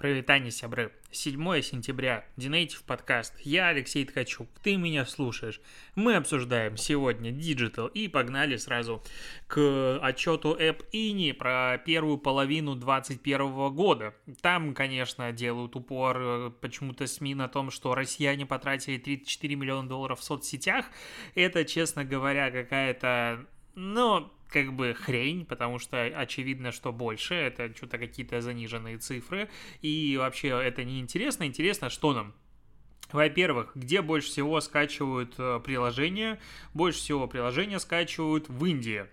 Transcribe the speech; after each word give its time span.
Привитание, 0.00 0.50
сябры. 0.50 0.92
7 1.10 1.60
сентября, 1.60 2.24
Динейтив 2.38 2.84
подкаст. 2.84 3.34
Я 3.40 3.68
Алексей 3.68 4.02
Ткачук, 4.06 4.48
ты 4.62 4.78
меня 4.78 5.04
слушаешь. 5.04 5.60
Мы 5.94 6.14
обсуждаем 6.16 6.78
сегодня 6.78 7.30
Digital 7.30 7.90
и 7.92 8.08
погнали 8.08 8.56
сразу 8.56 9.02
к 9.46 9.98
отчету 10.00 10.56
App 10.58 10.86
Ini 10.94 11.34
про 11.34 11.76
первую 11.84 12.16
половину 12.16 12.76
2021 12.76 13.74
года. 13.74 14.14
Там, 14.40 14.72
конечно, 14.72 15.32
делают 15.32 15.76
упор 15.76 16.16
э, 16.18 16.50
почему-то 16.62 17.06
СМИ 17.06 17.34
на 17.34 17.48
том, 17.48 17.70
что 17.70 17.94
россияне 17.94 18.46
потратили 18.46 18.96
34 18.96 19.54
миллиона 19.54 19.86
долларов 19.86 20.20
в 20.20 20.24
соцсетях. 20.24 20.86
Это, 21.34 21.66
честно 21.66 22.06
говоря, 22.06 22.50
какая-то, 22.50 23.44
ну, 23.74 24.32
как 24.50 24.72
бы 24.72 24.94
хрень, 24.94 25.46
потому 25.46 25.78
что 25.78 26.02
очевидно, 26.02 26.72
что 26.72 26.92
больше, 26.92 27.34
это 27.34 27.74
что-то 27.74 27.98
какие-то 27.98 28.40
заниженные 28.40 28.98
цифры, 28.98 29.48
и 29.80 30.16
вообще 30.18 30.48
это 30.48 30.84
не 30.84 31.00
интересно, 31.00 31.44
интересно, 31.44 31.90
что 31.90 32.12
нам? 32.12 32.34
Во-первых, 33.12 33.72
где 33.74 34.02
больше 34.02 34.28
всего 34.28 34.60
скачивают 34.60 35.34
э, 35.38 35.60
приложения? 35.64 36.38
Больше 36.74 37.00
всего 37.00 37.26
приложения 37.26 37.80
скачивают 37.80 38.48
в 38.48 38.64
Индии 38.64 39.06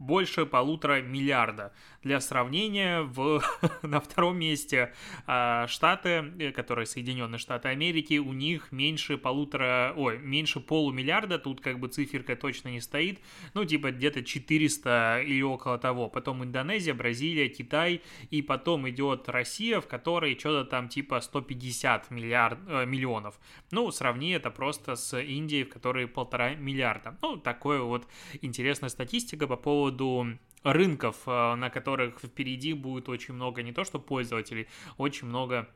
больше 0.00 0.46
полутора 0.46 1.02
миллиарда. 1.02 1.72
Для 2.02 2.20
сравнения, 2.20 3.02
в, 3.02 3.42
на 3.82 4.00
втором 4.00 4.38
месте 4.38 4.94
а, 5.26 5.66
Штаты, 5.68 6.32
э, 6.38 6.52
которые 6.52 6.86
Соединенные 6.86 7.38
Штаты 7.38 7.68
Америки, 7.68 8.18
у 8.18 8.32
них 8.32 8.72
меньше 8.72 9.18
полутора, 9.18 9.92
ой, 9.94 10.18
меньше 10.18 10.58
полумиллиарда, 10.58 11.38
тут 11.38 11.60
как 11.60 11.78
бы 11.78 11.88
циферка 11.88 12.34
точно 12.34 12.70
не 12.70 12.80
стоит, 12.80 13.20
ну, 13.52 13.66
типа 13.66 13.92
где-то 13.92 14.24
400 14.24 15.22
или 15.26 15.42
около 15.42 15.78
того. 15.78 16.08
Потом 16.08 16.42
Индонезия, 16.42 16.94
Бразилия, 16.94 17.48
Китай, 17.50 18.00
и 18.30 18.40
потом 18.40 18.88
идет 18.88 19.28
Россия, 19.28 19.80
в 19.80 19.86
которой 19.86 20.38
что-то 20.38 20.64
там 20.64 20.88
типа 20.88 21.20
150 21.20 22.10
миллиард, 22.10 22.58
э, 22.66 22.86
миллионов. 22.86 23.38
Ну, 23.70 23.90
сравни 23.90 24.30
это 24.30 24.50
просто 24.50 24.96
с 24.96 25.20
Индией, 25.20 25.64
в 25.64 25.68
которой 25.68 26.08
полтора 26.08 26.54
миллиарда. 26.54 27.18
Ну, 27.20 27.36
такое 27.36 27.82
вот 27.82 28.06
интересная 28.40 28.88
статистика 28.88 29.46
по 29.46 29.56
поводу 29.56 29.89
поводу 29.90 30.38
рынков, 30.62 31.16
э, 31.26 31.54
на 31.54 31.70
которых 31.70 32.20
впереди 32.20 32.74
будет 32.74 33.08
очень 33.08 33.34
много 33.34 33.62
не 33.62 33.72
то 33.72 33.84
что 33.84 33.98
пользователей, 33.98 34.68
очень 34.98 35.26
много 35.26 35.68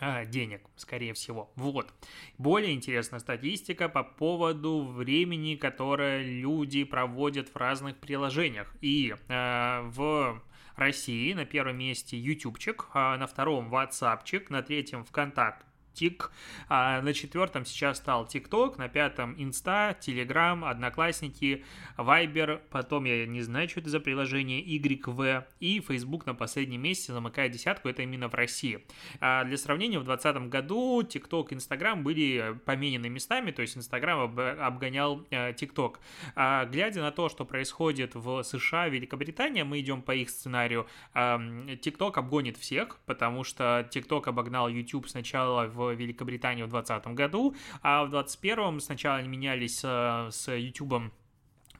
а, 0.00 0.24
денег, 0.24 0.62
скорее 0.76 1.12
всего. 1.12 1.50
Вот. 1.56 1.92
Более 2.38 2.74
интересная 2.74 3.20
статистика 3.20 3.88
по 3.88 4.02
поводу 4.02 4.84
времени, 4.84 5.56
которое 5.56 6.22
люди 6.22 6.84
проводят 6.84 7.48
в 7.48 7.56
разных 7.56 7.96
приложениях. 7.96 8.74
И 8.80 9.14
э, 9.28 9.80
в 9.84 10.42
России 10.76 11.32
на 11.34 11.44
первом 11.44 11.78
месте 11.78 12.18
YouTube 12.18 12.58
чик, 12.58 12.86
а 12.94 13.16
на 13.16 13.26
втором 13.26 13.74
WhatsApp 13.74 14.18
чик, 14.18 14.46
на 14.48 14.62
третьем 14.62 15.04
ВКонтакт, 15.04 15.64
Тик. 15.96 16.30
А 16.68 17.00
на 17.00 17.14
четвертом 17.14 17.64
сейчас 17.64 17.96
стал 17.96 18.26
TikTok, 18.26 18.76
на 18.76 18.88
пятом 18.88 19.34
Инста, 19.38 19.96
Телеграм, 19.98 20.64
Одноклассники, 20.64 21.64
Viber, 21.96 22.62
потом 22.70 23.04
я 23.04 23.26
не 23.26 23.40
знаю, 23.40 23.68
что 23.68 23.80
это 23.80 23.88
за 23.88 24.00
приложение, 24.00 24.62
YV, 24.62 25.44
и 25.60 25.80
Facebook 25.80 26.26
на 26.26 26.34
последнем 26.34 26.82
месте 26.82 27.12
замыкает 27.12 27.52
десятку, 27.52 27.88
это 27.88 28.02
именно 28.02 28.28
в 28.28 28.34
России. 28.34 28.84
А 29.20 29.44
для 29.44 29.56
сравнения, 29.56 29.98
в 29.98 30.04
2020 30.04 30.50
году 30.50 31.02
TikTok 31.02 31.52
и 31.52 31.54
Инстаграм 31.54 32.02
были 32.04 32.58
поменены 32.66 33.08
местами, 33.08 33.50
то 33.50 33.62
есть 33.62 33.76
Инстаграм 33.76 34.20
обгонял 34.20 35.26
э, 35.30 35.54
TikTok. 35.54 36.00
А 36.34 36.66
глядя 36.66 37.00
на 37.00 37.10
то, 37.10 37.28
что 37.30 37.44
происходит 37.46 38.14
в 38.14 38.42
США, 38.42 38.88
Великобритания, 38.88 39.64
мы 39.64 39.80
идем 39.80 40.02
по 40.02 40.14
их 40.14 40.28
сценарию, 40.28 40.86
ТикТок 41.14 42.18
обгонит 42.18 42.56
всех, 42.58 42.98
потому 43.06 43.44
что 43.44 43.88
ТикТок 43.90 44.28
обогнал 44.28 44.68
YouTube 44.68 45.08
сначала 45.08 45.66
в 45.66 45.85
Великобритании 45.94 46.62
в 46.62 46.68
2020 46.68 47.14
году, 47.14 47.54
а 47.82 48.04
в 48.04 48.10
2021 48.10 48.80
сначала 48.80 49.16
они 49.16 49.28
менялись 49.28 49.80
с, 49.80 50.28
с 50.30 50.52
YouTube 50.52 51.12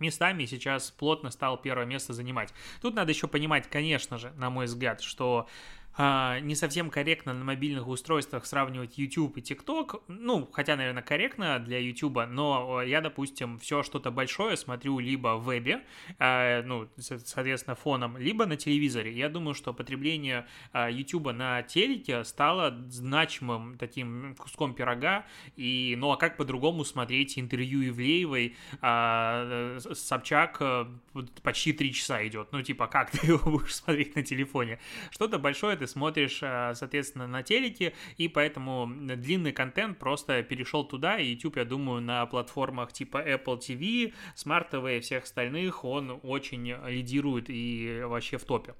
местами 0.01 0.43
и 0.43 0.47
сейчас 0.47 0.91
плотно 0.91 1.31
стал 1.31 1.57
первое 1.59 1.87
место 1.87 2.13
занимать. 2.13 2.53
Тут 2.83 2.95
надо 2.95 3.13
еще 3.13 3.29
понимать, 3.29 3.69
конечно 3.69 4.19
же, 4.19 4.33
на 4.37 4.51
мой 4.51 4.67
взгляд, 4.67 5.01
что 5.01 5.49
а, 5.97 6.41
не 6.41 6.55
совсем 6.55 6.91
корректно 6.91 7.33
на 7.33 7.45
мобильных 7.45 7.89
устройствах 7.89 8.45
сравнивать 8.45 8.99
YouTube 8.99 9.39
и 9.39 9.41
TikTok. 9.41 10.03
Ну, 10.09 10.49
хотя, 10.53 10.77
наверное, 10.77 11.03
корректно 11.03 11.59
для 11.59 11.79
YouTube, 11.79 12.27
но 12.29 12.83
я, 12.83 13.01
допустим, 13.01 13.59
все 13.59 13.83
что-то 13.83 14.11
большое 14.11 14.57
смотрю 14.57 14.99
либо 14.99 15.37
в 15.37 15.45
вебе, 15.45 15.85
а, 16.19 16.63
ну, 16.63 16.89
соответственно, 16.99 17.77
фоном, 17.77 18.19
либо 18.19 18.47
на 18.47 18.57
телевизоре. 18.57 19.13
Я 19.13 19.29
думаю, 19.29 19.55
что 19.55 19.73
потребление 19.73 20.47
а, 20.73 20.91
YouTube 20.91 21.33
на 21.33 21.63
телеке 21.63 22.25
стало 22.25 22.77
значимым 22.89 23.79
таким 23.79 24.35
куском 24.37 24.75
пирога. 24.75 25.25
И, 25.57 25.95
ну, 25.97 26.11
а 26.13 26.17
как 26.17 26.37
по-другому 26.37 26.85
смотреть 26.85 27.39
интервью 27.39 27.89
Ивлеевой? 27.89 28.57
А, 28.83 29.79
Собчак 29.81 30.59
э, 30.61 30.87
почти 31.43 31.73
три 31.73 31.93
часа 31.93 32.27
идет. 32.27 32.49
Ну, 32.53 32.63
типа, 32.63 32.87
как 32.87 33.11
ты 33.11 33.27
его 33.27 33.39
будешь 33.51 33.75
смотреть 33.75 34.15
на 34.15 34.23
телефоне? 34.23 34.79
Что-то 35.11 35.39
большое 35.39 35.77
ты 35.77 35.86
ты 35.87 35.93
смотришь, 35.93 36.41
э, 36.43 36.75
соответственно, 36.75 37.27
на 37.27 37.43
телеке, 37.43 37.95
и 38.17 38.29
поэтому 38.29 38.91
длинный 38.91 39.53
контент 39.53 39.99
просто 39.99 40.43
перешел 40.43 40.85
туда, 40.85 41.19
и 41.19 41.31
YouTube, 41.31 41.57
я 41.57 41.65
думаю, 41.65 42.03
на 42.03 42.27
платформах 42.27 42.93
типа 42.93 43.19
Apple 43.19 43.59
TV, 43.59 44.13
Smart 44.35 44.71
TV 44.71 44.99
и 44.99 45.01
всех 45.01 45.25
остальных, 45.25 45.85
он 45.85 46.21
очень 46.23 46.75
лидирует 46.87 47.47
и 47.49 48.03
вообще 48.05 48.39
в 48.39 48.45
топе. 48.45 48.75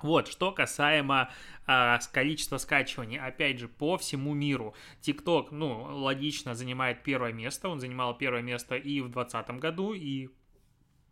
Вот, 0.00 0.28
что 0.28 0.52
касаемо 0.52 1.30
а, 1.66 1.98
количества 2.12 2.58
скачиваний, 2.58 3.18
опять 3.18 3.58
же, 3.58 3.66
по 3.66 3.96
всему 3.96 4.34
миру, 4.34 4.74
TikTok, 5.00 5.48
ну, 5.52 5.84
логично, 6.02 6.54
занимает 6.54 7.02
первое 7.02 7.32
место, 7.32 7.70
он 7.70 7.80
занимал 7.80 8.16
первое 8.16 8.42
место 8.42 8.76
и 8.76 9.00
в 9.00 9.08
2020 9.08 9.50
году, 9.58 9.94
и 9.94 10.28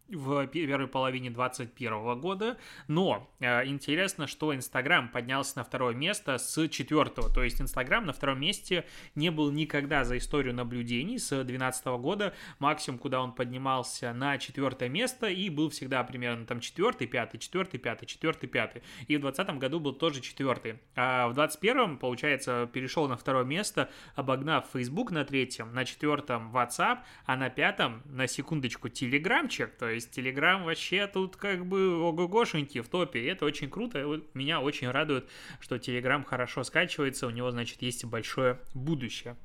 в 0.08 0.46
первой 0.48 0.86
половине 0.86 1.30
2021 1.30 2.20
года, 2.20 2.58
но 2.88 3.30
э, 3.40 3.66
интересно, 3.66 4.26
что 4.26 4.54
Инстаграм 4.54 5.08
поднялся 5.08 5.58
на 5.58 5.64
второе 5.64 5.94
место 5.94 6.36
с 6.36 6.68
четвертого, 6.68 7.32
то 7.32 7.42
есть 7.42 7.60
Инстаграм 7.60 8.04
на 8.04 8.12
втором 8.12 8.40
месте 8.40 8.84
не 9.14 9.30
был 9.30 9.50
никогда 9.50 10.04
за 10.04 10.18
историю 10.18 10.54
наблюдений 10.54 11.18
с 11.18 11.28
2012 11.28 11.86
года, 11.86 12.34
максимум, 12.58 12.98
куда 12.98 13.22
он 13.22 13.32
поднимался 13.32 14.12
на 14.12 14.36
четвертое 14.38 14.88
место 14.88 15.26
и 15.26 15.48
был 15.48 15.70
всегда 15.70 16.04
примерно 16.04 16.44
там 16.44 16.60
четвертый, 16.60 17.06
пятый, 17.06 17.38
четвертый, 17.38 17.78
пятый, 17.78 18.06
четвертый, 18.06 18.46
пятый, 18.46 18.82
и 19.08 19.16
в 19.16 19.20
2020 19.20 19.58
году 19.58 19.80
был 19.80 19.94
тоже 19.94 20.20
четвертый, 20.20 20.80
а 20.96 21.28
в 21.28 21.34
2021, 21.34 21.98
получается, 21.98 22.68
перешел 22.72 23.08
на 23.08 23.16
второе 23.16 23.44
место, 23.44 23.90
обогнав 24.16 24.66
Facebook 24.72 25.10
на 25.12 25.24
третьем, 25.24 25.72
на 25.72 25.86
четвертом 25.86 26.54
WhatsApp, 26.54 26.98
а 27.24 27.36
на 27.36 27.48
пятом, 27.48 28.02
на 28.04 28.26
секундочку, 28.26 28.88
Телеграмчик, 28.88 29.74
то 29.76 29.88
есть 29.88 29.93
есть 29.94 30.16
Telegram 30.16 30.64
вообще 30.64 31.06
тут 31.06 31.36
как 31.36 31.66
бы 31.66 31.98
ого-гошеньки 31.98 32.80
в 32.80 32.88
топе, 32.88 33.20
и 33.20 33.26
это 33.26 33.44
очень 33.44 33.70
круто. 33.70 34.20
Меня 34.34 34.60
очень 34.60 34.90
радует, 34.90 35.28
что 35.60 35.76
Telegram 35.76 36.24
хорошо 36.24 36.64
скачивается, 36.64 37.26
у 37.26 37.30
него, 37.30 37.50
значит, 37.50 37.82
есть 37.82 38.04
большое 38.04 38.60
будущее. 38.74 39.36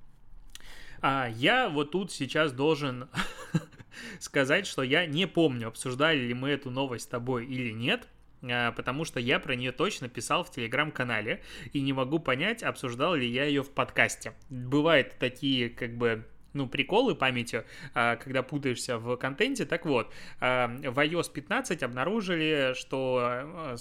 А 1.02 1.30
я 1.30 1.70
вот 1.70 1.92
тут 1.92 2.12
сейчас 2.12 2.52
должен 2.52 3.10
сказать, 4.20 4.68
что 4.68 4.84
я 4.84 5.06
не 5.06 5.28
помню, 5.28 5.70
обсуждали 5.70 6.20
ли 6.20 6.34
мы 6.34 6.50
эту 6.50 6.72
новость 6.72 7.06
с 7.06 7.08
тобой 7.08 7.46
или 7.46 7.72
нет, 7.72 8.08
а, 8.44 8.72
потому 8.72 9.06
что 9.06 9.20
я 9.20 9.40
про 9.40 9.56
нее 9.56 9.72
точно 9.72 10.10
писал 10.10 10.44
в 10.44 10.52
телеграм-канале 10.52 11.42
и 11.74 11.82
не 11.82 11.94
могу 11.94 12.20
понять, 12.20 12.64
обсуждал 12.64 13.16
ли 13.16 13.28
я 13.28 13.46
ее 13.46 13.64
в 13.64 13.72
подкасте. 13.72 14.34
Бывают 14.50 15.18
такие 15.20 15.70
как 15.70 15.98
бы 15.98 16.26
ну, 16.54 16.68
приколы 16.68 17.16
памяти, 17.16 17.64
а, 17.94 18.16
когда 18.16 18.44
путаешься 18.44 18.98
в 18.98 19.16
контенте. 19.18 19.66
Так 19.66 19.86
вот, 19.86 20.12
а, 20.40 20.68
в 20.68 20.98
iOS 21.00 21.32
15 21.32 21.84
обнаружили, 21.84 22.74
что 22.76 23.20
а, 23.22 23.76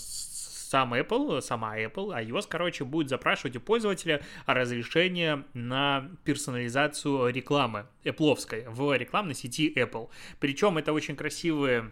сам 0.68 0.92
Apple, 0.94 1.40
сама 1.40 1.78
Apple, 1.78 2.14
iOS, 2.24 2.46
короче, 2.48 2.84
будет 2.84 3.08
запрашивать 3.08 3.56
у 3.56 3.60
пользователя 3.60 4.22
разрешение 4.46 5.44
на 5.54 6.10
персонализацию 6.24 7.28
рекламы 7.28 7.86
Apple 8.04 8.68
в 8.68 8.96
рекламной 8.96 9.34
сети 9.34 9.72
Apple. 9.74 10.10
Причем 10.40 10.76
это 10.78 10.92
очень 10.92 11.16
красивые 11.16 11.90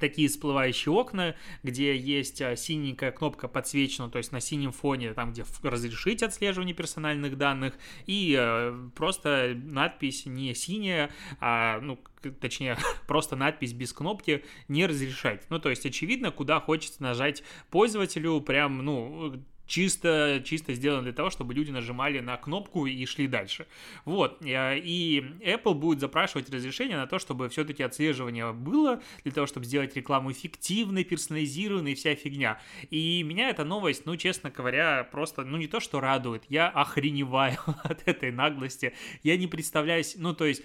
такие 0.00 0.28
всплывающие 0.28 0.92
окна, 0.92 1.36
где 1.62 1.96
есть 1.96 2.42
а, 2.42 2.56
синенькая 2.56 3.12
кнопка 3.12 3.46
подсвечена, 3.48 4.10
то 4.10 4.18
есть 4.18 4.32
на 4.32 4.40
синем 4.40 4.72
фоне, 4.72 5.14
там, 5.14 5.32
где 5.32 5.44
разрешить 5.62 6.22
отслеживание 6.22 6.74
персональных 6.74 7.36
данных, 7.36 7.74
и 8.06 8.36
э, 8.38 8.88
просто 8.96 9.54
надпись 9.54 10.26
не 10.26 10.54
синяя, 10.54 11.10
а, 11.38 11.80
ну, 11.80 11.98
точнее, 12.40 12.76
просто 13.06 13.36
надпись 13.36 13.72
без 13.72 13.92
кнопки 13.92 14.44
«Не 14.68 14.86
разрешать». 14.86 15.44
Ну, 15.50 15.58
то 15.58 15.70
есть, 15.70 15.86
очевидно, 15.86 16.30
куда 16.30 16.60
хочется 16.60 17.02
нажать 17.02 17.42
пользователю, 17.70 18.40
прям, 18.40 18.84
ну, 18.84 19.42
чисто, 19.70 20.42
чисто 20.44 20.74
сделано 20.74 21.04
для 21.04 21.12
того, 21.12 21.30
чтобы 21.30 21.54
люди 21.54 21.70
нажимали 21.70 22.18
на 22.18 22.36
кнопку 22.36 22.86
и 22.86 23.06
шли 23.06 23.28
дальше. 23.28 23.66
Вот, 24.04 24.44
э, 24.44 24.78
и 24.78 25.20
Apple 25.40 25.74
будет 25.74 26.00
запрашивать 26.00 26.50
разрешение 26.50 26.96
на 26.96 27.06
то, 27.06 27.18
чтобы 27.20 27.48
все-таки 27.48 27.82
отслеживание 27.82 28.52
было, 28.52 29.00
для 29.22 29.32
того, 29.32 29.46
чтобы 29.46 29.66
сделать 29.66 29.94
рекламу 29.94 30.32
эффективной, 30.32 31.04
персонализированной, 31.04 31.94
вся 31.94 32.16
фигня. 32.16 32.60
И 32.90 33.22
меня 33.22 33.48
эта 33.48 33.64
новость, 33.64 34.06
ну, 34.06 34.16
честно 34.16 34.50
говоря, 34.50 35.04
просто, 35.04 35.44
ну, 35.44 35.56
не 35.56 35.68
то, 35.68 35.78
что 35.78 36.00
радует, 36.00 36.42
я 36.48 36.68
охреневаю 36.68 37.58
от 37.84 38.06
этой 38.06 38.32
наглости. 38.32 38.92
Я 39.22 39.36
не 39.36 39.46
представляю, 39.46 40.04
ну, 40.16 40.34
то 40.34 40.46
есть, 40.46 40.62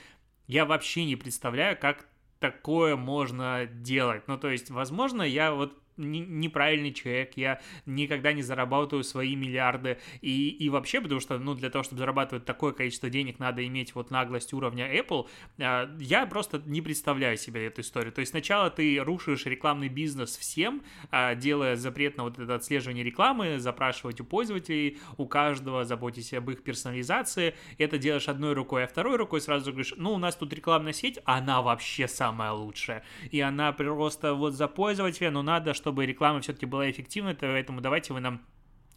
я 0.48 0.66
вообще 0.66 1.06
не 1.06 1.16
представляю, 1.16 1.78
как 1.78 2.08
такое 2.40 2.96
можно 2.96 3.68
делать. 3.68 4.24
Ну, 4.28 4.38
то 4.38 4.50
есть, 4.50 4.72
возможно, 4.72 5.22
я 5.22 5.54
вот 5.54 5.80
неправильный 5.98 6.94
человек, 6.94 7.34
я 7.36 7.62
никогда 7.86 8.34
не 8.34 8.42
зарабатываю 8.42 9.04
свои 9.04 9.36
миллиарды. 9.36 10.00
И, 10.22 10.50
и 10.50 10.70
вообще, 10.70 11.02
потому 11.02 11.20
что, 11.20 11.38
ну, 11.38 11.54
для 11.56 11.70
того, 11.70 11.84
чтобы 11.84 12.00
зарабатывать 12.00 12.46
такое 12.46 12.74
количество 12.74 13.10
денег, 13.10 13.40
надо 13.40 13.66
иметь 13.66 13.96
вот 13.96 14.12
наглость 14.12 14.54
уровня 14.54 14.92
Apple. 14.94 15.28
А, 15.60 15.90
я 16.00 16.26
просто 16.26 16.62
не 16.66 16.82
представляю 16.82 17.38
себе 17.38 17.68
эту 17.68 17.82
историю. 17.82 18.12
То 18.12 18.20
есть 18.20 18.32
сначала 18.32 18.70
ты 18.70 19.00
рушишь 19.00 19.46
рекламный 19.46 19.90
бизнес 19.90 20.38
всем, 20.38 20.84
а, 21.12 21.36
делая 21.36 21.76
запрет 21.76 22.18
на 22.18 22.24
вот 22.24 22.40
это 22.40 22.56
отслеживание 22.56 23.04
рекламы, 23.04 23.60
запрашивать 23.60 24.20
у 24.22 24.26
пользователей, 24.26 24.98
у 25.18 25.28
каждого, 25.28 25.86
заботясь 25.86 26.34
об 26.34 26.50
их 26.50 26.64
персонализации. 26.64 27.56
Это 27.78 27.98
делаешь 27.98 28.28
одной 28.28 28.54
рукой, 28.54 28.84
а 28.84 28.88
второй 28.88 29.18
рукой 29.18 29.42
сразу 29.42 29.72
говоришь, 29.72 29.94
ну, 29.98 30.14
у 30.14 30.18
нас 30.18 30.36
тут 30.36 30.54
рекламная 30.54 30.94
сеть, 30.94 31.20
она 31.26 31.62
вообще 31.62 32.08
самая 32.08 32.52
лучшая. 32.52 33.04
И 33.32 33.40
она 33.40 33.72
просто 33.72 34.34
вот 34.34 34.54
за 34.54 34.68
пользователя, 34.68 35.32
но 35.32 35.42
надо, 35.42 35.74
чтобы 35.74 35.85
чтобы 35.86 36.08
реклама 36.08 36.42
все-таки 36.42 36.66
была 36.66 36.90
эффективной, 36.90 37.36
поэтому 37.36 37.80
давайте 37.80 38.12
вы 38.12 38.20
нам 38.20 38.42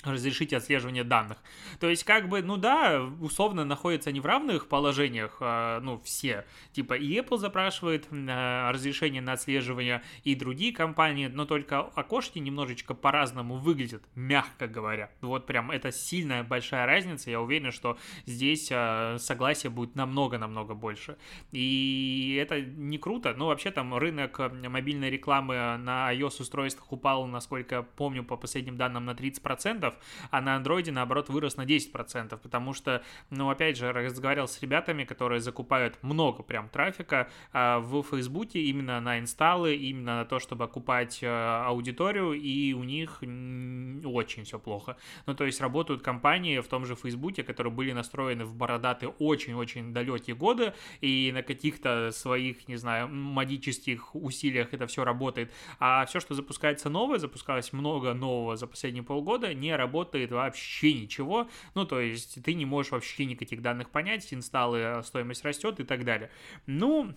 разрешите 0.05 0.57
отслеживание 0.57 1.03
данных. 1.03 1.39
То 1.81 1.89
есть, 1.89 2.05
как 2.05 2.29
бы, 2.29 2.41
ну 2.41 2.57
да, 2.57 3.03
условно 3.21 3.65
находятся 3.65 4.13
не 4.13 4.21
в 4.21 4.27
равных 4.27 4.69
положениях, 4.69 5.39
а, 5.41 5.81
ну, 5.81 6.01
все. 6.05 6.45
Типа 6.73 6.95
и 6.95 7.19
Apple 7.19 7.39
запрашивает 7.39 8.07
а, 8.11 8.71
разрешение 8.71 9.21
на 9.21 9.33
отслеживание, 9.33 10.03
и 10.23 10.37
другие 10.37 10.73
компании, 10.73 11.27
но 11.27 11.47
только 11.47 11.81
окошки 11.81 12.39
немножечко 12.39 12.95
по-разному 12.95 13.57
выглядят, 13.57 14.05
мягко 14.15 14.69
говоря. 14.69 15.11
Вот 15.21 15.47
прям 15.47 15.73
это 15.73 15.91
сильная 15.91 16.45
большая 16.45 16.87
разница, 16.87 17.31
я 17.31 17.41
уверен, 17.41 17.73
что 17.73 17.99
здесь 18.25 18.69
а, 18.73 19.17
согласие 19.19 19.71
будет 19.71 19.97
намного-намного 19.97 20.75
больше. 20.75 21.17
И 21.51 22.39
это 22.41 22.61
не 22.61 22.99
круто, 22.99 23.35
но 23.37 23.49
вообще 23.49 23.73
там 23.73 23.97
рынок 23.97 24.39
мобильной 24.39 25.11
рекламы 25.11 25.77
на 25.79 26.15
iOS-устройствах 26.15 26.93
упал, 26.93 27.27
насколько 27.27 27.83
помню, 27.83 28.23
по 28.23 28.37
последним 28.37 28.77
данным, 28.77 29.05
на 29.05 29.11
30%, 29.11 29.88
а 30.31 30.41
на 30.41 30.57
андроиде, 30.57 30.93
наоборот, 30.93 31.29
вырос 31.29 31.57
на 31.57 31.65
10%, 31.65 32.37
потому 32.39 32.73
что, 32.73 33.03
ну, 33.31 33.51
опять 33.51 33.77
же, 33.77 33.93
разговаривал 33.93 34.49
с 34.49 34.61
ребятами, 34.61 35.05
которые 35.05 35.41
закупают 35.41 36.03
много 36.03 36.43
прям 36.43 36.69
трафика 36.69 37.29
а, 37.53 37.79
в 37.81 38.03
Фейсбуке 38.03 38.61
именно 38.61 39.01
на 39.01 39.19
инсталлы, 39.19 39.77
именно 39.77 40.19
на 40.19 40.25
то, 40.25 40.39
чтобы 40.39 40.65
окупать 40.65 41.21
а, 41.23 41.67
аудиторию, 41.67 42.33
и 42.33 42.73
у 42.73 42.85
них 42.85 43.23
очень 43.23 44.45
все 44.45 44.59
плохо. 44.59 44.97
Ну, 45.27 45.35
то 45.35 45.45
есть 45.45 45.61
работают 45.61 46.03
компании 46.03 46.59
в 46.61 46.69
том 46.69 46.87
же 46.87 46.95
Фейсбуке, 46.95 47.43
которые 47.43 47.73
были 47.73 47.93
настроены 47.93 48.45
в 48.45 48.55
бородатые 48.55 49.11
очень-очень 49.19 49.93
далекие 49.93 50.37
годы, 50.37 50.73
и 51.01 51.31
на 51.33 51.43
каких-то 51.43 52.11
своих, 52.13 52.69
не 52.69 52.77
знаю, 52.77 53.09
магических 53.09 54.15
усилиях 54.15 54.73
это 54.73 54.87
все 54.87 55.05
работает. 55.05 55.53
А 55.79 56.05
все, 56.07 56.21
что 56.21 56.35
запускается 56.35 56.89
новое, 56.89 57.19
запускалось 57.19 57.73
много 57.73 58.15
нового 58.15 58.57
за 58.57 58.67
последние 58.67 59.03
полгода, 59.03 59.55
не 59.55 59.75
работает 59.79 60.31
вообще 60.31 60.93
ничего, 60.93 61.49
ну, 61.75 61.87
то 61.87 62.01
есть 62.01 62.43
ты 62.43 62.55
не 62.55 62.67
можешь 62.67 62.93
вообще 62.93 63.25
никаких 63.25 63.63
данных 63.63 63.91
понять, 63.91 64.33
инсталлы, 64.35 64.79
э, 64.79 65.03
стоимость 65.03 65.45
растет 65.45 65.81
и 65.81 65.85
так 65.85 66.05
далее. 66.05 66.31
Ну, 66.67 67.15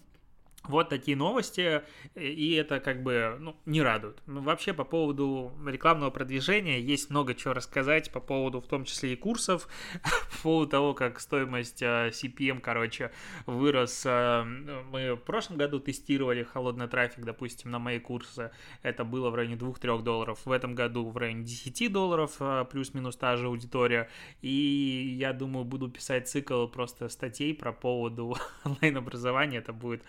вот 0.63 0.89
такие 0.89 1.17
новости, 1.17 1.81
и 2.15 2.53
это 2.53 2.79
как 2.79 3.01
бы 3.03 3.37
ну, 3.39 3.55
не 3.65 3.81
радует. 3.81 4.21
Ну, 4.27 4.41
вообще 4.41 4.73
по 4.73 4.83
поводу 4.83 5.51
рекламного 5.65 6.11
продвижения 6.11 6.79
есть 6.79 7.09
много 7.09 7.33
чего 7.33 7.53
рассказать 7.53 8.11
по 8.11 8.19
поводу 8.19 8.61
в 8.61 8.67
том 8.67 8.85
числе 8.85 9.13
и 9.13 9.15
курсов, 9.15 9.67
по 10.03 10.43
поводу 10.43 10.69
того, 10.69 10.93
как 10.93 11.19
стоимость 11.19 11.81
CPM, 11.81 12.57
э, 12.57 12.61
короче, 12.61 13.11
вырос. 13.45 14.03
Э, 14.05 14.43
мы 14.43 15.15
в 15.15 15.21
прошлом 15.21 15.57
году 15.57 15.79
тестировали 15.79 16.43
холодный 16.43 16.87
трафик, 16.87 17.25
допустим, 17.25 17.71
на 17.71 17.79
мои 17.79 17.99
курсы. 17.99 18.51
Это 18.83 19.03
было 19.03 19.29
в 19.29 19.35
районе 19.35 19.55
2-3 19.55 20.03
долларов. 20.03 20.39
В 20.45 20.51
этом 20.51 20.75
году 20.75 21.09
в 21.09 21.17
районе 21.17 21.43
10 21.43 21.91
долларов, 21.91 22.35
э, 22.39 22.65
плюс-минус 22.69 23.15
та 23.15 23.35
же 23.35 23.47
аудитория. 23.47 24.09
И 24.41 25.15
я 25.17 25.33
думаю, 25.33 25.65
буду 25.65 25.89
писать 25.89 26.29
цикл 26.29 26.67
просто 26.67 27.09
статей 27.09 27.53
про 27.55 27.73
поводу 27.73 28.37
онлайн-образования. 28.63 29.57
Это 29.57 29.73
будет 29.73 30.03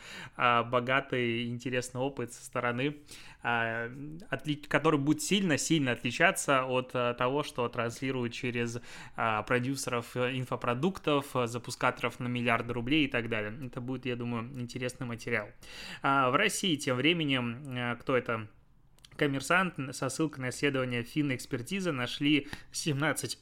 богатый 0.64 1.48
интересный 1.48 2.00
опыт 2.00 2.32
со 2.32 2.44
стороны, 2.44 2.96
а, 3.42 3.88
который 4.68 4.98
будет 4.98 5.22
сильно-сильно 5.22 5.92
отличаться 5.92 6.64
от 6.64 6.90
а, 6.94 7.14
того, 7.14 7.42
что 7.42 7.68
транслируют 7.68 8.32
через 8.32 8.80
продюсеров 9.46 10.16
инфопродуктов, 10.16 11.26
запускаторов 11.44 12.20
на 12.20 12.28
миллиарды 12.28 12.72
рублей 12.72 13.06
и 13.06 13.08
так 13.08 13.28
далее. 13.28 13.54
Это 13.66 13.80
будет, 13.80 14.06
я 14.06 14.16
думаю, 14.16 14.50
интересный 14.60 15.06
материал. 15.06 15.48
В 16.02 16.36
России 16.36 16.76
тем 16.76 16.96
временем, 16.96 17.96
кто 18.00 18.16
это? 18.16 18.48
Коммерсант 19.16 19.74
со 19.94 20.08
ссылкой 20.08 20.44
на 20.44 20.48
исследование 20.50 21.02
финн-экспертизы 21.02 21.92
нашли 21.92 22.48
17 22.72 23.38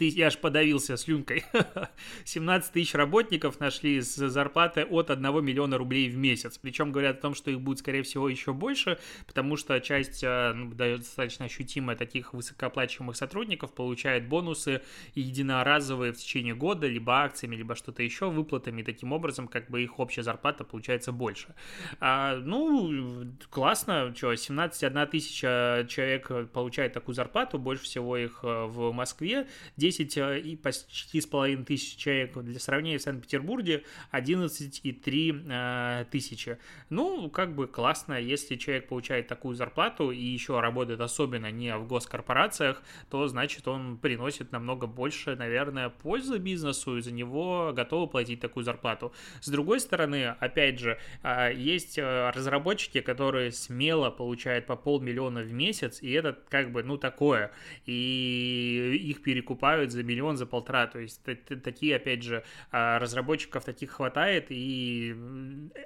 тысяч, 0.00 0.16
я 0.16 0.28
аж 0.28 0.38
подавился 0.38 0.96
слюнкой, 0.96 1.44
17 2.24 2.72
тысяч 2.72 2.94
работников 2.94 3.60
нашли 3.60 4.00
с 4.00 4.16
зарплатой 4.28 4.84
от 4.84 5.10
1 5.10 5.44
миллиона 5.44 5.76
рублей 5.76 6.08
в 6.08 6.16
месяц. 6.16 6.58
Причем 6.58 6.90
говорят 6.90 7.18
о 7.18 7.20
том, 7.20 7.34
что 7.34 7.50
их 7.50 7.60
будет, 7.60 7.80
скорее 7.80 8.02
всего, 8.02 8.28
еще 8.28 8.52
больше, 8.52 8.98
потому 9.26 9.56
что 9.56 9.78
часть 9.80 10.24
э, 10.24 10.52
ну, 10.54 10.72
достаточно 10.72 11.44
ощутимая 11.44 11.96
таких 11.96 12.32
высокооплачиваемых 12.32 13.14
сотрудников 13.14 13.74
получает 13.74 14.26
бонусы 14.26 14.80
единоразовые 15.14 16.12
в 16.12 16.16
течение 16.16 16.54
года, 16.54 16.86
либо 16.86 17.22
акциями, 17.22 17.56
либо 17.56 17.76
что-то 17.76 18.02
еще, 18.02 18.30
выплатами. 18.30 18.82
Таким 18.82 19.12
образом, 19.12 19.48
как 19.48 19.68
бы 19.68 19.82
их 19.82 19.98
общая 19.98 20.22
зарплата 20.22 20.64
получается 20.64 21.12
больше. 21.12 21.54
А, 22.00 22.36
ну, 22.36 23.26
классно, 23.50 24.14
что, 24.16 24.34
17 24.34 25.10
тысяча 25.10 25.86
человек 25.88 26.50
получает 26.52 26.94
такую 26.94 27.14
зарплату, 27.14 27.58
больше 27.58 27.84
всего 27.84 28.16
их 28.16 28.40
э, 28.42 28.64
в 28.64 28.92
Москве, 28.92 29.46
10 29.76 29.89
10 29.90 30.16
э, 30.16 30.40
и 30.40 30.56
почти 30.56 31.20
с 31.20 31.26
половиной 31.26 31.64
тысяч 31.64 31.96
человек. 31.96 32.36
Для 32.38 32.58
сравнения 32.60 32.98
в 32.98 33.02
Санкт-Петербурге 33.02 33.84
11,3 34.12 35.46
э, 35.50 36.04
тысячи. 36.10 36.58
Ну, 36.88 37.28
как 37.30 37.54
бы 37.54 37.66
классно, 37.66 38.14
если 38.14 38.56
человек 38.56 38.88
получает 38.88 39.26
такую 39.28 39.54
зарплату 39.54 40.10
и 40.10 40.22
еще 40.24 40.60
работает 40.60 41.00
особенно 41.00 41.50
не 41.50 41.76
в 41.76 41.86
госкорпорациях, 41.86 42.82
то 43.10 43.26
значит 43.26 43.66
он 43.68 43.98
приносит 43.98 44.52
намного 44.52 44.86
больше, 44.86 45.36
наверное, 45.36 45.88
пользы 45.88 46.38
бизнесу, 46.38 46.96
и 46.96 47.02
за 47.02 47.12
него 47.12 47.72
готовы 47.74 48.06
платить 48.06 48.40
такую 48.40 48.64
зарплату. 48.64 49.12
С 49.40 49.48
другой 49.48 49.80
стороны, 49.80 50.26
опять 50.26 50.78
же, 50.78 50.98
э, 51.22 51.52
есть 51.54 51.98
разработчики, 51.98 53.00
которые 53.00 53.52
смело 53.52 54.10
получают 54.10 54.66
по 54.66 54.76
полмиллиона 54.76 55.40
в 55.40 55.52
месяц, 55.52 56.02
и 56.02 56.10
это 56.12 56.38
как 56.48 56.72
бы, 56.72 56.82
ну, 56.82 56.96
такое. 56.96 57.50
И 57.86 59.10
их 59.10 59.22
перекупают 59.22 59.79
покупают 59.80 59.92
за 59.92 60.02
миллион, 60.02 60.36
за 60.36 60.46
полтора. 60.46 60.86
То 60.86 60.98
есть 60.98 61.20
такие, 61.62 61.96
опять 61.96 62.22
же, 62.22 62.44
а, 62.70 62.98
разработчиков 62.98 63.64
таких 63.64 63.92
хватает, 63.92 64.46
и 64.50 65.16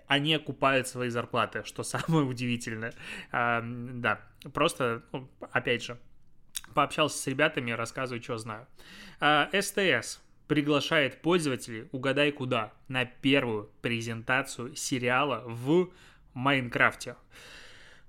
они 0.09 0.35
окупают 0.35 0.89
свои 0.89 1.11
зарплаты, 1.11 1.63
что 1.65 1.83
самое 1.83 2.25
удивительное. 2.29 2.93
А, 3.33 3.63
да, 3.65 4.21
просто, 4.53 5.03
ну, 5.13 5.29
опять 5.53 5.85
же, 5.85 5.97
пообщался 6.75 7.19
с 7.19 7.27
ребятами, 7.27 7.73
рассказываю, 7.73 8.23
что 8.23 8.39
знаю. 8.39 8.67
СТС 9.53 10.19
а, 10.19 10.21
приглашает 10.49 11.23
пользователей, 11.23 11.89
угадай 11.93 12.33
куда, 12.33 12.73
на 12.89 13.05
первую 13.05 13.71
презентацию 13.81 14.75
сериала 14.77 15.43
в 15.47 15.89
Майнкрафте. 16.35 17.15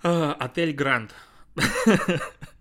Отель 0.01 0.73
Гранд. 0.73 1.13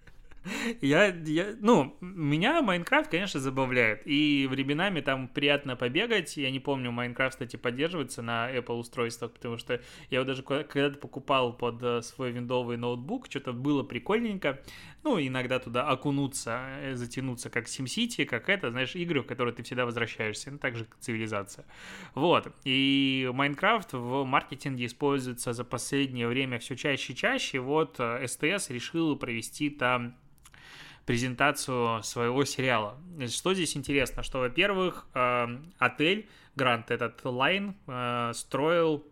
Я, 0.81 1.07
я, 1.07 1.55
ну, 1.61 1.97
меня 2.01 2.61
Майнкрафт, 2.63 3.11
конечно, 3.11 3.41
забавляет. 3.41 4.03
И 4.05 4.47
временами 4.51 5.01
там 5.01 5.29
приятно 5.29 5.77
побегать. 5.77 6.37
Я 6.37 6.51
не 6.51 6.61
помню, 6.61 6.91
Майнкрафт, 6.91 7.37
кстати, 7.37 7.57
поддерживается 7.57 8.23
на 8.23 8.55
Apple 8.55 8.79
устройствах, 8.79 9.33
потому 9.33 9.57
что 9.57 9.81
я 10.11 10.19
его 10.19 10.25
даже 10.25 10.43
когда-то 10.43 10.99
покупал 10.99 11.57
под 11.57 11.83
э, 11.83 12.03
свой 12.03 12.33
виндовый 12.33 12.77
ноутбук, 12.77 13.27
что-то 13.27 13.53
было 13.53 13.83
прикольненько. 13.83 14.61
Ну, 15.03 15.19
иногда 15.19 15.59
туда 15.59 15.89
окунуться, 15.89 16.61
э, 16.81 16.95
затянуться, 16.95 17.49
как 17.51 17.67
SimCity, 17.67 18.25
как 18.27 18.49
это, 18.49 18.71
знаешь, 18.71 18.95
игры, 18.97 19.23
в 19.23 19.27
которые 19.27 19.55
ты 19.55 19.63
всегда 19.63 19.87
возвращаешься. 19.87 20.51
Ну, 20.51 20.59
так 20.59 20.77
же, 20.77 20.87
цивилизация. 21.01 21.65
Вот. 22.15 22.55
И 22.65 23.31
Minecraft 23.33 23.93
в 23.93 24.25
маркетинге 24.25 24.87
используется 24.87 25.53
за 25.53 25.65
последнее 25.65 26.29
время 26.29 26.59
все 26.59 26.77
чаще 26.77 27.13
и 27.13 27.17
чаще. 27.17 27.61
Вот 27.61 27.97
э, 27.99 28.27
решил 28.69 29.17
провести 29.17 29.71
там 29.71 30.17
презентацию 31.07 32.03
своего 32.03 32.45
сериала. 32.45 32.97
Что 33.29 33.55
здесь 33.55 33.77
интересно, 33.77 34.23
что, 34.23 34.39
во-первых, 34.39 35.07
э, 35.15 35.47
отель 35.79 36.29
Грант, 36.57 36.91
этот 36.91 37.25
Лайн, 37.25 37.77
э, 37.87 38.33
строил 38.35 39.05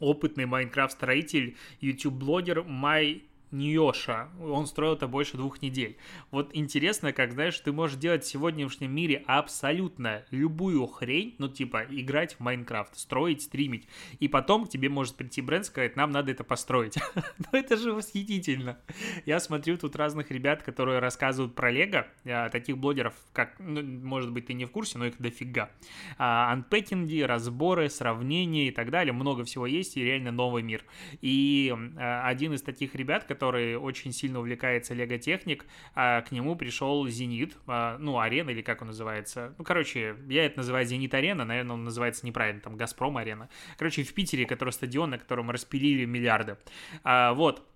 опытный 0.00 0.46
Minecraft-строитель, 0.46 1.56
YouTube-блогер 1.80 2.64
Май 2.64 3.24
Ньоша. 3.54 4.28
Он 4.40 4.66
строил 4.66 4.94
это 4.94 5.06
больше 5.06 5.36
двух 5.36 5.62
недель. 5.62 5.96
Вот 6.32 6.50
интересно, 6.52 7.12
как, 7.12 7.32
знаешь, 7.32 7.58
ты 7.60 7.72
можешь 7.72 7.96
делать 7.96 8.24
в 8.24 8.28
сегодняшнем 8.28 8.92
мире 8.92 9.22
абсолютно 9.26 10.24
любую 10.30 10.86
хрень, 10.86 11.36
ну, 11.38 11.48
типа, 11.48 11.86
играть 11.88 12.34
в 12.34 12.40
Майнкрафт, 12.40 12.98
строить, 12.98 13.42
стримить, 13.42 13.86
и 14.18 14.26
потом 14.26 14.66
к 14.66 14.70
тебе 14.70 14.88
может 14.88 15.14
прийти 15.14 15.40
бренд 15.40 15.64
и 15.64 15.68
сказать, 15.68 15.94
нам 15.94 16.10
надо 16.10 16.32
это 16.32 16.42
построить. 16.42 16.98
ну, 17.14 17.46
это 17.52 17.76
же 17.76 17.92
восхитительно. 17.92 18.78
Я 19.24 19.38
смотрю 19.38 19.78
тут 19.78 19.94
разных 19.94 20.32
ребят, 20.32 20.64
которые 20.64 20.98
рассказывают 20.98 21.54
про 21.54 21.70
Лего, 21.70 22.08
а, 22.24 22.48
таких 22.48 22.76
блогеров, 22.76 23.14
как, 23.32 23.54
ну, 23.60 23.82
может 23.82 24.32
быть, 24.32 24.46
ты 24.46 24.54
не 24.54 24.64
в 24.64 24.72
курсе, 24.72 24.98
но 24.98 25.06
их 25.06 25.14
дофига. 25.18 25.70
А, 26.18 26.52
анпекинги, 26.52 27.20
разборы, 27.20 27.88
сравнения 27.88 28.66
и 28.66 28.70
так 28.72 28.90
далее, 28.90 29.12
много 29.12 29.44
всего 29.44 29.66
есть, 29.66 29.96
и 29.96 30.02
реально 30.02 30.32
новый 30.32 30.64
мир. 30.64 30.84
И 31.20 31.72
а, 31.96 32.26
один 32.26 32.52
из 32.52 32.62
таких 32.62 32.96
ребят, 32.96 33.22
который 33.22 33.43
который 33.44 33.76
очень 33.76 34.12
сильно 34.12 34.38
увлекается 34.38 34.94
лего-техник, 34.94 35.66
а 35.94 36.22
к 36.22 36.32
нему 36.32 36.56
пришел 36.56 37.06
Зенит, 37.06 37.56
а, 37.66 37.98
ну, 37.98 38.18
Арена 38.18 38.48
или 38.50 38.62
как 38.62 38.80
он 38.80 38.88
называется. 38.88 39.54
Ну, 39.58 39.64
короче, 39.64 40.16
я 40.28 40.46
это 40.46 40.58
называю 40.58 40.86
Зенит-Арена, 40.86 41.44
наверное, 41.44 41.74
он 41.74 41.84
называется 41.84 42.24
неправильно, 42.26 42.62
там, 42.62 42.76
Газпром-Арена. 42.76 43.50
Короче, 43.76 44.02
в 44.02 44.14
Питере, 44.14 44.46
который 44.46 44.70
стадион, 44.70 45.10
на 45.10 45.18
котором 45.18 45.50
распилили 45.50 46.06
миллиарды. 46.06 46.56
А, 47.02 47.34
вот, 47.34 47.68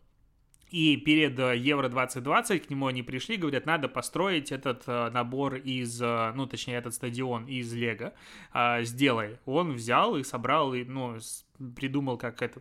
и 0.71 0.97
перед 0.97 1.39
Евро 1.39 1.89
2020 1.91 2.67
к 2.67 2.71
нему 2.71 2.87
они 2.87 3.03
пришли, 3.03 3.37
говорят, 3.37 3.67
надо 3.67 3.89
построить 3.89 4.53
этот 4.53 4.85
э, 4.87 5.11
набор 5.11 5.55
из, 5.55 6.01
э, 6.01 6.33
ну, 6.35 6.47
точнее, 6.47 6.77
этот 6.77 6.93
стадион 6.93 7.47
из 7.47 7.73
Лего. 7.73 8.13
Э, 8.53 8.83
сделай. 8.83 9.39
Он 9.47 9.73
взял 9.73 10.17
и 10.17 10.25
собрал, 10.25 10.75
и, 10.75 10.85
ну, 10.85 11.17
придумал, 11.75 12.19
как 12.19 12.43
это 12.43 12.61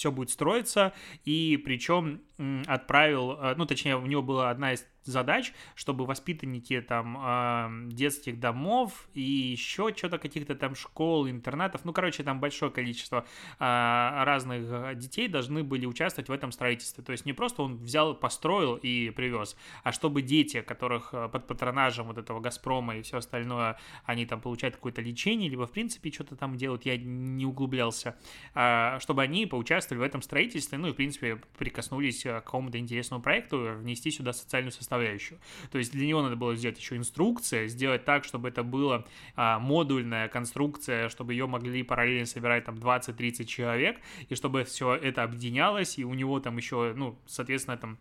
все 0.00 0.10
будет 0.10 0.30
строиться, 0.30 0.94
и 1.26 1.60
причем 1.62 2.22
отправил, 2.66 3.32
э, 3.32 3.54
ну, 3.56 3.66
точнее, 3.66 3.96
у 3.96 4.06
него 4.06 4.22
была 4.22 4.50
одна 4.50 4.72
из 4.72 4.86
задач, 5.04 5.52
чтобы 5.74 6.04
воспитанники 6.04 6.80
там 6.80 7.88
детских 7.88 8.38
домов 8.38 9.08
и 9.14 9.22
еще 9.22 9.94
что-то 9.96 10.18
каких-то 10.18 10.54
там 10.54 10.74
школ, 10.74 11.28
интернатов, 11.28 11.84
ну, 11.84 11.92
короче, 11.92 12.22
там 12.22 12.38
большое 12.38 12.70
количество 12.70 13.26
а, 13.58 14.24
разных 14.24 14.98
детей 14.98 15.26
должны 15.26 15.64
были 15.64 15.86
участвовать 15.86 16.28
в 16.28 16.32
этом 16.32 16.52
строительстве. 16.52 17.02
То 17.02 17.12
есть 17.12 17.24
не 17.24 17.32
просто 17.32 17.62
он 17.62 17.78
взял, 17.78 18.14
построил 18.14 18.76
и 18.76 19.10
привез, 19.10 19.56
а 19.82 19.92
чтобы 19.92 20.22
дети, 20.22 20.60
которых 20.60 21.14
э, 21.14 21.28
под 21.28 21.46
патронажем 21.46 22.06
вот 22.06 22.18
этого 22.18 22.40
Газпрома 22.40 22.96
и 22.96 23.02
все 23.02 23.18
остальное, 23.18 23.78
они 24.04 24.26
там 24.26 24.40
получают 24.40 24.76
какое-то 24.76 25.00
лечение, 25.00 25.48
либо 25.48 25.66
в 25.66 25.72
принципе 25.72 26.12
что-то 26.12 26.36
там 26.36 26.56
делают, 26.56 26.84
я 26.84 26.96
не 26.96 27.46
углублялся, 27.46 28.16
а, 28.54 28.98
чтобы 29.00 29.22
они 29.22 29.46
поучаствовали 29.46 30.02
в 30.02 30.06
этом 30.06 30.22
строительстве, 30.22 30.78
ну 30.78 30.88
и 30.88 30.92
в 30.92 30.96
принципе 30.96 31.40
прикоснулись 31.58 32.26
к 32.32 32.44
какому-то 32.44 32.78
интересному 32.78 33.22
проекту, 33.22 33.76
внести 33.78 34.10
сюда 34.10 34.32
социальную 34.32 34.72
составляющую. 34.72 35.40
То 35.70 35.78
есть 35.78 35.92
для 35.92 36.06
него 36.06 36.22
надо 36.22 36.36
было 36.36 36.54
сделать 36.54 36.78
еще 36.78 36.96
инструкция, 36.96 37.66
сделать 37.66 38.04
так, 38.04 38.24
чтобы 38.24 38.48
это 38.48 38.62
была 38.62 39.04
а, 39.36 39.58
модульная 39.58 40.28
конструкция, 40.28 41.08
чтобы 41.08 41.32
ее 41.34 41.46
могли 41.46 41.82
параллельно 41.82 42.26
собирать 42.26 42.64
там 42.64 42.76
20-30 42.76 43.44
человек, 43.44 43.98
и 44.28 44.34
чтобы 44.34 44.64
все 44.64 44.94
это 44.94 45.22
объединялось, 45.22 45.98
и 45.98 46.04
у 46.04 46.14
него 46.14 46.40
там 46.40 46.56
еще, 46.56 46.92
ну, 46.96 47.18
соответственно, 47.26 47.76
там 47.76 47.98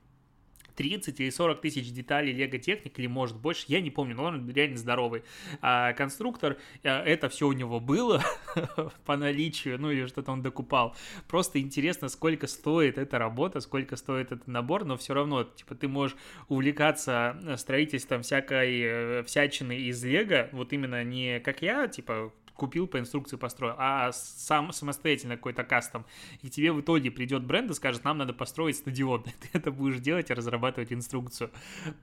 30 0.79 1.19
или 1.19 1.29
40 1.29 1.59
тысяч 1.59 1.91
деталей 1.91 2.31
Лего 2.31 2.57
Техник, 2.57 2.97
или 2.97 3.07
может 3.07 3.35
больше, 3.35 3.65
я 3.67 3.81
не 3.81 3.91
помню, 3.91 4.15
но 4.15 4.23
он 4.23 4.49
реально 4.49 4.77
здоровый 4.77 5.23
а, 5.59 5.91
конструктор. 5.91 6.55
А, 6.85 7.03
это 7.03 7.27
все 7.27 7.47
у 7.47 7.51
него 7.51 7.81
было 7.81 8.23
по 9.05 9.17
наличию, 9.17 9.77
ну 9.77 9.91
или 9.91 10.05
что-то 10.05 10.31
он 10.31 10.41
докупал. 10.41 10.95
Просто 11.27 11.59
интересно, 11.59 12.07
сколько 12.07 12.47
стоит 12.47 12.97
эта 12.97 13.19
работа, 13.19 13.59
сколько 13.59 13.97
стоит 13.97 14.31
этот 14.31 14.47
набор, 14.47 14.85
но 14.85 14.95
все 14.95 15.13
равно, 15.13 15.43
типа, 15.43 15.75
ты 15.75 15.89
можешь 15.89 16.15
увлекаться 16.47 17.37
строительством 17.57 18.21
всякой 18.21 18.81
э, 18.81 19.23
всячины 19.23 19.75
из 19.79 20.01
Лего, 20.05 20.47
вот 20.53 20.71
именно 20.71 21.03
не 21.03 21.41
как 21.41 21.61
я, 21.61 21.89
типа, 21.89 22.31
купил 22.59 22.87
по 22.87 22.99
инструкции 22.99 23.37
построил, 23.37 23.75
а 23.77 24.11
сам 24.11 24.71
самостоятельно 24.71 25.37
какой-то 25.37 25.63
кастом. 25.63 26.05
И 26.41 26.49
тебе 26.49 26.71
в 26.71 26.81
итоге 26.81 27.09
придет 27.09 27.43
бренд 27.43 27.71
и 27.71 27.73
скажет, 27.73 28.03
нам 28.03 28.17
надо 28.17 28.33
построить 28.33 28.75
стадион. 28.75 29.23
Ты 29.41 29.49
это 29.53 29.71
будешь 29.71 29.99
делать 29.99 30.29
и 30.29 30.33
разрабатывать 30.33 30.93
инструкцию. 30.93 31.49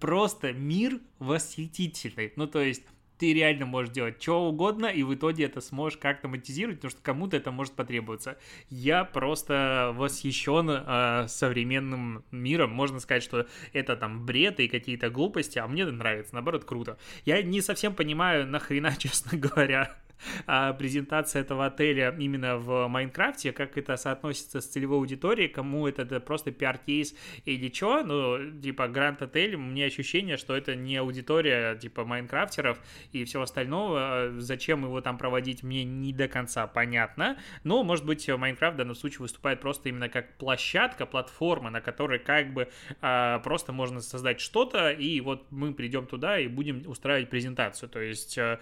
Просто 0.00 0.52
мир 0.52 0.98
восхитительный. 1.18 2.32
Ну, 2.36 2.46
то 2.46 2.60
есть 2.60 2.82
ты 3.18 3.32
реально 3.32 3.66
можешь 3.66 3.92
делать 3.92 4.22
что 4.22 4.48
угодно, 4.48 4.86
и 4.86 5.02
в 5.02 5.14
итоге 5.14 5.44
это 5.44 5.60
сможешь 5.60 5.98
как-то 5.98 6.28
монетизировать, 6.28 6.78
потому 6.78 6.90
что 6.90 7.02
кому-то 7.02 7.36
это 7.36 7.50
может 7.50 7.72
потребоваться. 7.74 8.38
Я 8.68 9.04
просто 9.04 9.92
восхищен 9.94 10.68
э, 10.70 11.28
современным 11.28 12.24
миром. 12.30 12.70
Можно 12.70 13.00
сказать, 13.00 13.22
что 13.22 13.46
это 13.72 13.96
там 13.96 14.26
бред 14.26 14.60
и 14.60 14.68
какие-то 14.68 15.10
глупости, 15.10 15.58
а 15.58 15.66
мне 15.66 15.82
это 15.82 15.92
нравится, 15.92 16.34
наоборот, 16.34 16.64
круто. 16.64 16.98
Я 17.24 17.42
не 17.42 17.60
совсем 17.60 17.94
понимаю, 17.94 18.46
нахрена, 18.46 18.94
честно 18.98 19.38
говоря, 19.38 19.96
презентация 20.78 21.42
этого 21.42 21.66
отеля 21.66 22.14
именно 22.18 22.56
в 22.56 22.88
Майнкрафте, 22.88 23.52
как 23.52 23.76
это 23.78 23.96
соотносится 23.96 24.60
с 24.60 24.66
целевой 24.66 24.98
аудиторией, 24.98 25.48
кому 25.48 25.86
это, 25.86 26.02
это 26.02 26.20
просто 26.20 26.50
пиар-кейс 26.50 27.14
или 27.44 27.72
что, 27.72 28.02
ну, 28.02 28.60
типа, 28.60 28.88
Гранд 28.88 29.22
Отель, 29.22 29.56
мне 29.56 29.86
ощущение, 29.86 30.36
что 30.36 30.56
это 30.56 30.74
не 30.74 30.96
аудитория, 30.96 31.76
типа, 31.76 32.04
майнкрафтеров 32.04 32.78
и 33.12 33.24
всего 33.24 33.42
остального, 33.42 34.32
зачем 34.38 34.84
его 34.84 35.00
там 35.00 35.18
проводить, 35.18 35.62
мне 35.62 35.84
не 35.84 36.12
до 36.12 36.28
конца 36.28 36.66
понятно, 36.66 37.38
но, 37.64 37.82
может 37.82 38.04
быть, 38.04 38.28
Майнкрафт 38.28 38.74
в 38.74 38.78
данном 38.78 38.94
случае 38.94 39.20
выступает 39.20 39.60
просто 39.60 39.88
именно 39.88 40.08
как 40.08 40.36
площадка, 40.36 41.06
платформа, 41.06 41.70
на 41.70 41.80
которой 41.80 42.18
как 42.18 42.52
бы 42.52 42.68
а, 43.00 43.38
просто 43.40 43.72
можно 43.72 44.00
создать 44.00 44.40
что-то, 44.40 44.90
и 44.90 45.20
вот 45.20 45.50
мы 45.50 45.72
придем 45.72 46.06
туда 46.06 46.38
и 46.38 46.48
будем 46.48 46.82
устраивать 46.86 47.30
презентацию, 47.30 47.88
то 47.88 48.00
есть 48.00 48.38
а, 48.38 48.60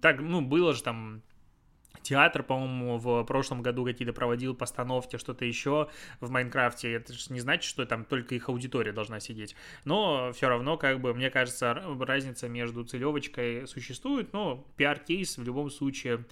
так, 0.00 0.20
ну, 0.20 0.40
было 0.40 0.74
же 0.74 0.82
там 0.82 0.91
там 0.92 1.22
театр, 2.02 2.42
по-моему, 2.42 2.98
в 2.98 3.24
прошлом 3.24 3.62
году 3.62 3.84
какие-то 3.84 4.12
проводил 4.12 4.54
постановки, 4.54 5.16
что-то 5.16 5.44
еще 5.44 5.88
в 6.20 6.30
Майнкрафте. 6.30 6.92
Это 6.92 7.12
же 7.12 7.32
не 7.32 7.40
значит, 7.40 7.64
что 7.64 7.86
там 7.86 8.04
только 8.04 8.34
их 8.34 8.48
аудитория 8.48 8.92
должна 8.92 9.20
сидеть. 9.20 9.56
Но 9.84 10.32
все 10.32 10.48
равно, 10.48 10.76
как 10.76 11.00
бы, 11.00 11.14
мне 11.14 11.30
кажется, 11.30 11.74
разница 12.00 12.48
между 12.48 12.84
целевочкой 12.84 13.66
существует, 13.66 14.32
но 14.32 14.66
пиар-кейс 14.76 15.38
в 15.38 15.44
любом 15.44 15.70
случае 15.70 16.24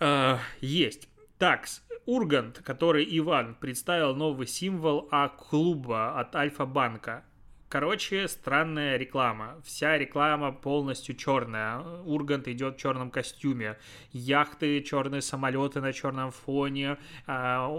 э, 0.00 0.38
есть. 0.60 1.08
Так, 1.38 1.66
Ургант, 2.04 2.58
который 2.58 3.06
Иван 3.18 3.54
представил 3.54 4.14
новый 4.14 4.46
символ 4.46 5.08
А-клуба 5.10 6.18
от 6.18 6.34
Альфа-банка. 6.34 7.24
Короче, 7.70 8.26
странная 8.26 8.96
реклама. 8.96 9.60
Вся 9.62 9.96
реклама 9.96 10.50
полностью 10.50 11.14
черная. 11.14 11.78
Ургант 12.04 12.48
идет 12.48 12.74
в 12.74 12.80
черном 12.80 13.12
костюме. 13.12 13.78
Яхты, 14.10 14.82
черные 14.82 15.22
самолеты 15.22 15.80
на 15.80 15.92
черном 15.92 16.32
фоне, 16.32 16.98
а, 17.28 17.70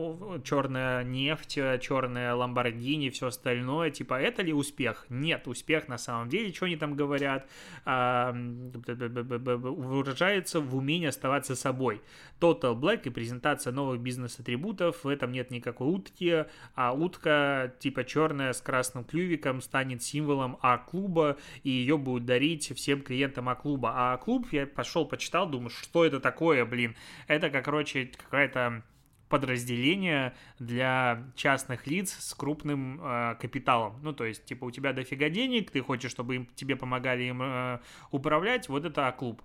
черная 0.46 1.04
нефть, 1.04 1.60
черная 1.82 2.34
Ламборгини, 2.36 3.10
все 3.10 3.28
остальное. 3.28 3.92
Типа, 3.92 4.14
это 4.14 4.44
ли 4.44 4.54
успех? 4.54 5.08
Нет, 5.10 5.50
успех 5.50 5.90
на 5.90 5.98
самом 5.98 6.30
деле, 6.30 6.54
что 6.54 6.68
они 6.68 6.78
там 6.78 6.96
говорят, 6.96 7.50
а, 7.84 8.32
выражается 8.34 10.62
в 10.62 10.74
умении 10.74 11.08
оставаться 11.08 11.54
собой. 11.54 12.02
Total 12.40 12.80
Black 12.80 13.02
и 13.04 13.10
презентация 13.10 13.74
новых 13.74 14.00
бизнес-атрибутов. 14.00 15.04
В 15.04 15.10
этом 15.10 15.34
нет 15.34 15.52
никакой 15.52 15.94
утки, 15.94 16.46
а 16.76 16.94
утка 16.94 17.74
типа 17.80 18.06
черная 18.06 18.54
с 18.54 18.62
красным 18.62 19.04
клювиком 19.04 19.60
станет 19.60 19.81
станет 19.82 20.04
символом 20.04 20.58
А-клуба, 20.62 21.38
и 21.64 21.72
ее 21.72 21.98
будут 21.98 22.26
дарить 22.26 22.72
всем 22.76 23.02
клиентам 23.02 23.50
А-клуба. 23.50 23.92
А 23.96 24.18
клуб 24.18 24.48
я 24.52 24.68
пошел, 24.68 25.06
почитал, 25.06 25.50
думаю, 25.50 25.72
что 25.72 26.06
это 26.06 26.20
такое, 26.20 26.66
блин. 26.66 26.96
Это, 27.28 27.50
как, 27.50 27.66
короче, 27.66 28.12
какая-то 28.16 28.84
подразделение 29.28 30.36
для 30.60 31.24
частных 31.36 31.88
лиц 31.88 32.16
с 32.20 32.36
крупным 32.36 33.02
э, 33.02 33.36
капиталом. 33.42 34.00
Ну, 34.04 34.14
то 34.14 34.26
есть, 34.26 34.46
типа, 34.46 34.66
у 34.66 34.72
тебя 34.72 34.94
дофига 34.94 35.30
денег, 35.30 35.72
ты 35.72 35.82
хочешь, 35.82 36.12
чтобы 36.12 36.36
им, 36.36 36.46
тебе 36.54 36.76
помогали 36.76 37.24
им 37.24 37.42
э, 37.42 37.80
управлять, 38.12 38.70
вот 38.70 38.86
это 38.86 39.08
А-клуб. 39.08 39.42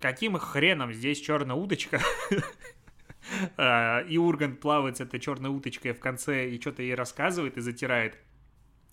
Каким 0.00 0.36
хреном 0.36 0.92
здесь 0.92 1.20
черная 1.20 1.54
удочка? 1.54 2.00
А, 3.56 4.00
и 4.08 4.16
Ургант 4.16 4.58
плавает 4.58 4.96
с 4.96 5.00
этой 5.00 5.20
черной 5.20 5.54
уточкой 5.54 5.92
в 5.92 6.00
конце 6.00 6.48
и 6.48 6.60
что-то 6.60 6.82
ей 6.82 6.94
рассказывает 6.94 7.56
и 7.56 7.60
затирает 7.60 8.16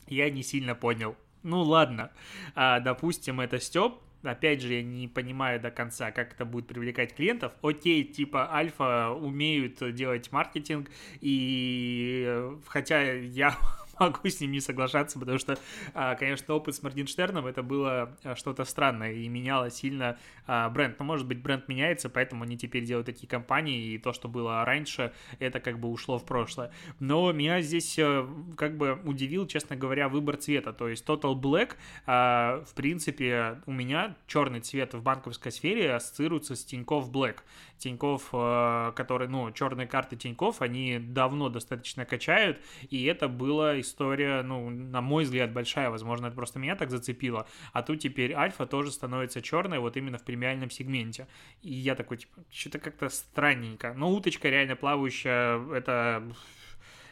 я 0.08 0.30
не 0.30 0.44
сильно 0.44 0.76
понял. 0.76 1.16
Ну 1.44 1.62
ладно, 1.62 2.12
а, 2.56 2.80
допустим, 2.80 3.40
это 3.40 3.60
Степ, 3.60 3.94
опять 4.24 4.62
же, 4.62 4.74
я 4.74 4.84
не 4.84 5.08
понимаю 5.08 5.60
до 5.60 5.72
конца, 5.72 6.12
как 6.12 6.34
это 6.34 6.46
будет 6.46 6.68
привлекать 6.68 7.16
клиентов. 7.16 7.54
Окей, 7.62 8.04
типа 8.04 8.52
Альфа 8.54 9.12
умеют 9.12 9.94
делать 9.94 10.32
маркетинг, 10.32 10.90
и 11.22 12.52
хотя 12.68 13.14
я 13.14 13.56
могу 14.00 14.28
с 14.28 14.40
ним 14.40 14.52
не 14.52 14.60
соглашаться, 14.60 15.20
потому 15.20 15.38
что, 15.38 15.58
а, 15.94 16.16
конечно, 16.16 16.54
опыт 16.54 16.76
с 16.76 16.84
Моргенштерном 16.84 17.46
это 17.46 17.64
было 17.64 18.16
а, 18.24 18.36
что-то 18.36 18.66
странное 18.66 19.14
и 19.14 19.28
меняло 19.28 19.70
сильно 19.70 20.18
а, 20.48 20.70
бренд. 20.70 21.00
Но, 21.00 21.06
может 21.06 21.28
быть, 21.28 21.42
бренд 21.42 21.68
меняется, 21.68 22.10
поэтому 22.10 22.44
они 22.44 22.58
теперь 22.58 22.86
делают 22.86 23.06
такие 23.06 23.28
компании, 23.28 23.94
и 23.94 23.98
то, 23.98 24.14
что 24.14 24.28
было 24.28 24.64
раньше, 24.66 25.14
это 25.40 25.60
как 25.60 25.80
бы 25.80 25.90
ушло 25.90 26.18
в 26.18 26.26
прошлое. 26.26 26.72
Но 27.00 27.32
меня 27.32 27.62
здесь 27.62 27.98
э, 27.98 28.28
как 28.58 28.78
бы 28.78 29.00
удивил, 29.04 29.48
честно 29.48 29.76
говоря, 29.76 30.10
выбор 30.10 30.38
цвета. 30.38 30.74
То 30.74 30.88
есть 30.88 31.06
Total 31.06 31.34
Black, 31.36 31.76
в 32.06 32.74
принципе, 32.76 33.62
у 33.66 33.72
меня 33.72 34.16
черный 34.28 34.62
цвет 34.62 34.94
в 34.94 35.02
банковской 35.02 35.52
сфере 35.52 35.94
ассоциируется 35.94 36.56
с 36.56 36.64
Тинькофф 36.66 37.10
Black. 37.10 37.38
Тиньков, 37.78 38.30
э, 38.34 38.94
который, 38.96 39.28
ну, 39.28 39.52
черные 39.52 39.88
карты 39.88 40.16
Тиньков, 40.16 40.62
они 40.62 41.00
давно 41.00 41.50
достаточно 41.50 42.06
качают, 42.06 42.60
и 42.90 43.04
это 43.06 43.28
была 43.28 43.80
история, 43.86 44.42
ну, 44.42 44.70
на 44.70 45.02
мой 45.02 45.24
взгляд, 45.24 45.54
большая, 45.54 45.90
возможно, 45.90 46.28
это 46.28 46.36
просто 46.36 46.60
меня 46.60 46.76
так 46.76 46.92
зацепило, 46.92 47.48
а 47.74 47.84
тут 47.84 48.00
теперь 48.00 48.34
Альфа 48.34 48.66
тоже 48.66 48.92
становится 48.92 49.42
черной 49.42 49.80
вот 49.80 49.98
именно 49.98 50.18
в 50.18 50.24
премиальном 50.24 50.70
сегменте, 50.70 51.28
и 51.62 51.74
я 51.74 51.96
такой, 51.96 52.18
типа, 52.18 52.44
что-то 52.52 52.80
как-то 52.80 53.10
странненько, 53.10 53.94
но 53.94 54.12
уточка 54.12 54.50
реально 54.50 54.76
плавающая, 54.76 55.60
это 55.74 56.24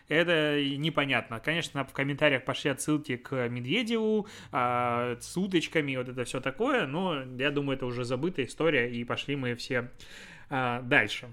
это 0.09 0.61
непонятно. 0.77 1.39
Конечно, 1.39 1.85
в 1.85 1.93
комментариях 1.93 2.43
пошли 2.43 2.71
отсылки 2.71 3.15
к 3.15 3.47
Медведеву 3.47 4.27
а, 4.51 5.17
с 5.19 5.37
уточками, 5.37 5.95
вот 5.95 6.09
это 6.09 6.23
все 6.25 6.41
такое, 6.41 6.85
но 6.85 7.23
я 7.37 7.51
думаю, 7.51 7.77
это 7.77 7.85
уже 7.85 8.03
забытая 8.03 8.45
история, 8.45 8.91
и 8.91 9.03
пошли 9.03 9.35
мы 9.35 9.55
все 9.55 9.91
а, 10.49 10.81
дальше. 10.81 11.29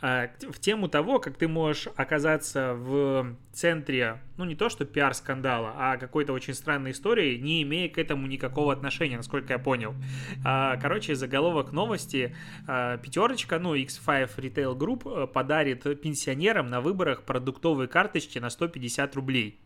А, 0.00 0.28
в 0.40 0.58
тему 0.60 0.88
того, 0.88 1.18
как 1.18 1.36
ты 1.36 1.48
можешь 1.48 1.88
оказаться 1.96 2.74
в 2.74 3.34
центре, 3.58 4.20
ну 4.36 4.44
не 4.44 4.54
то 4.54 4.68
что 4.68 4.84
пиар-скандала, 4.84 5.74
а 5.76 5.96
какой-то 5.96 6.32
очень 6.32 6.54
странной 6.54 6.92
истории, 6.92 7.36
не 7.38 7.62
имея 7.62 7.88
к 7.88 7.98
этому 7.98 8.28
никакого 8.28 8.72
отношения, 8.72 9.16
насколько 9.16 9.52
я 9.52 9.58
понял. 9.58 9.94
А, 10.44 10.76
короче, 10.76 11.16
заголовок 11.16 11.72
новости. 11.72 12.36
А, 12.68 12.98
пятерочка, 12.98 13.58
ну 13.58 13.74
X5 13.74 14.36
Retail 14.36 14.78
Group 14.78 15.26
подарит 15.26 15.82
пенсионерам 16.00 16.68
на 16.68 16.80
выборах 16.80 17.24
продуктовые 17.24 17.88
карточки 17.88 18.38
на 18.38 18.50
150 18.50 19.16
рублей. 19.16 19.58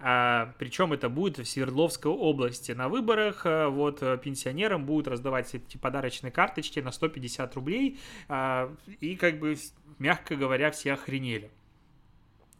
А, 0.00 0.52
причем 0.58 0.92
это 0.92 1.08
будет 1.08 1.38
в 1.38 1.44
Свердловской 1.44 2.10
области. 2.10 2.72
На 2.72 2.88
выборах 2.88 3.42
а, 3.44 3.68
вот 3.68 4.00
пенсионерам 4.20 4.84
будут 4.84 5.06
раздавать 5.06 5.54
эти 5.54 5.76
подарочные 5.76 6.32
карточки 6.32 6.80
на 6.80 6.90
150 6.90 7.54
рублей. 7.54 8.00
А, 8.28 8.74
и 9.00 9.14
как 9.14 9.38
бы, 9.38 9.56
мягко 10.00 10.34
говоря, 10.34 10.72
все 10.72 10.94
охренели. 10.94 11.50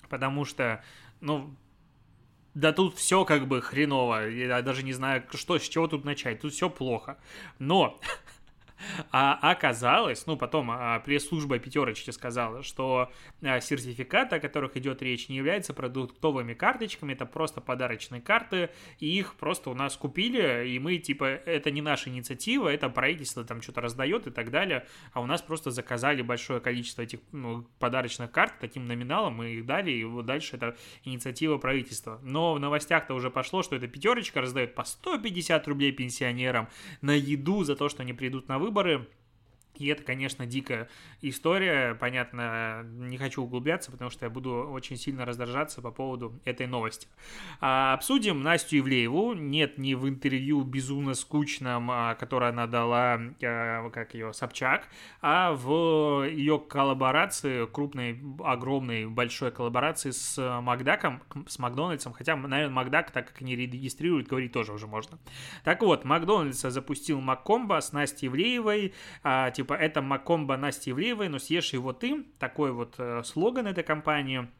Потому 0.08 0.44
что, 0.44 0.82
ну, 1.20 1.54
да 2.54 2.72
тут 2.72 2.96
все 2.96 3.24
как 3.24 3.46
бы 3.46 3.62
хреново. 3.62 4.28
Я 4.28 4.62
даже 4.62 4.82
не 4.82 4.92
знаю, 4.92 5.24
что, 5.34 5.58
с 5.58 5.68
чего 5.68 5.86
тут 5.86 6.04
начать. 6.04 6.40
Тут 6.40 6.52
все 6.52 6.68
плохо. 6.68 7.18
Но 7.58 8.00
а 9.12 9.38
оказалось, 9.50 10.26
ну, 10.26 10.36
потом 10.36 10.70
а, 10.70 11.00
пресс-служба 11.00 11.58
пятерочки 11.58 12.10
сказала, 12.10 12.62
что 12.62 13.10
а, 13.42 13.60
сертификаты, 13.60 14.36
о 14.36 14.40
которых 14.40 14.76
идет 14.76 15.02
речь, 15.02 15.28
не 15.28 15.36
являются 15.36 15.74
продуктовыми 15.74 16.54
карточками, 16.54 17.12
это 17.12 17.26
просто 17.26 17.60
подарочные 17.60 18.20
карты, 18.20 18.70
и 18.98 19.06
их 19.06 19.34
просто 19.34 19.70
у 19.70 19.74
нас 19.74 19.96
купили, 19.96 20.68
и 20.68 20.78
мы, 20.78 20.98
типа, 20.98 21.24
это 21.24 21.70
не 21.70 21.82
наша 21.82 22.10
инициатива, 22.10 22.68
это 22.68 22.88
правительство 22.88 23.44
там 23.44 23.62
что-то 23.62 23.80
раздает 23.80 24.26
и 24.26 24.30
так 24.30 24.50
далее, 24.50 24.86
а 25.12 25.20
у 25.20 25.26
нас 25.26 25.42
просто 25.42 25.70
заказали 25.70 26.22
большое 26.22 26.60
количество 26.60 27.02
этих 27.02 27.20
ну, 27.32 27.66
подарочных 27.78 28.30
карт 28.30 28.54
таким 28.60 28.86
номиналом, 28.86 29.34
мы 29.34 29.50
их 29.50 29.66
дали, 29.66 29.90
и 29.90 30.04
вот 30.04 30.26
дальше 30.26 30.56
это 30.56 30.76
инициатива 31.04 31.58
правительства. 31.58 32.20
Но 32.22 32.54
в 32.54 32.60
новостях-то 32.60 33.14
уже 33.14 33.30
пошло, 33.30 33.62
что 33.62 33.76
эта 33.76 33.86
пятерочка 33.88 34.40
раздает 34.40 34.74
по 34.74 34.84
150 34.84 35.68
рублей 35.68 35.92
пенсионерам 35.92 36.68
на 37.00 37.12
еду 37.12 37.64
за 37.64 37.76
то, 37.76 37.88
что 37.88 38.02
они 38.02 38.12
придут 38.12 38.48
на 38.48 38.58
выборы, 38.58 38.67
выборы. 38.68 39.08
И 39.78 39.86
это, 39.86 40.02
конечно, 40.02 40.46
дикая 40.46 40.88
история. 41.20 41.94
Понятно, 41.94 42.82
не 42.84 43.16
хочу 43.16 43.42
углубляться, 43.42 43.90
потому 43.90 44.10
что 44.10 44.26
я 44.26 44.30
буду 44.30 44.68
очень 44.70 44.96
сильно 44.96 45.24
раздражаться 45.24 45.80
по 45.80 45.90
поводу 45.90 46.38
этой 46.44 46.66
новости. 46.66 47.08
А, 47.60 47.94
обсудим 47.94 48.42
Настю 48.42 48.78
Ивлееву. 48.78 49.34
Нет, 49.34 49.78
не 49.78 49.94
в 49.94 50.08
интервью 50.08 50.62
безумно 50.62 51.14
скучном, 51.14 51.90
а, 51.90 52.14
которое 52.14 52.50
она 52.50 52.66
дала, 52.66 53.20
а, 53.42 53.90
как 53.90 54.14
ее, 54.14 54.32
Собчак, 54.32 54.88
а 55.20 55.52
в 55.52 56.24
ее 56.24 56.58
коллаборации, 56.58 57.66
крупной, 57.66 58.20
огромной, 58.44 59.06
большой 59.06 59.50
коллаборации 59.50 60.10
с 60.10 60.60
Макдаком, 60.60 61.22
с 61.46 61.58
Макдональдсом. 61.58 62.12
Хотя, 62.12 62.36
наверное, 62.36 62.74
Макдак, 62.74 63.10
так 63.10 63.28
как 63.28 63.42
они 63.42 63.56
регистрируют, 63.56 64.28
говорить 64.28 64.52
тоже 64.52 64.72
уже 64.72 64.86
можно. 64.86 65.18
Так 65.64 65.82
вот, 65.82 66.04
Макдональдс 66.04 66.60
запустил 66.60 67.20
Маккомбо 67.20 67.80
с 67.80 67.92
Настей 67.92 68.28
Ивлеевой, 68.28 68.94
а, 69.22 69.50
типа 69.50 69.67
типа, 69.68 69.74
это 69.74 70.00
Макомба 70.00 70.56
Насти 70.56 70.90
Ивлеевой, 70.90 71.28
но 71.28 71.38
съешь 71.38 71.74
его 71.74 71.92
ты, 71.92 72.24
такой 72.38 72.72
вот 72.72 72.94
э, 72.98 73.22
слоган 73.24 73.66
этой 73.66 73.84
компании– 73.84 74.48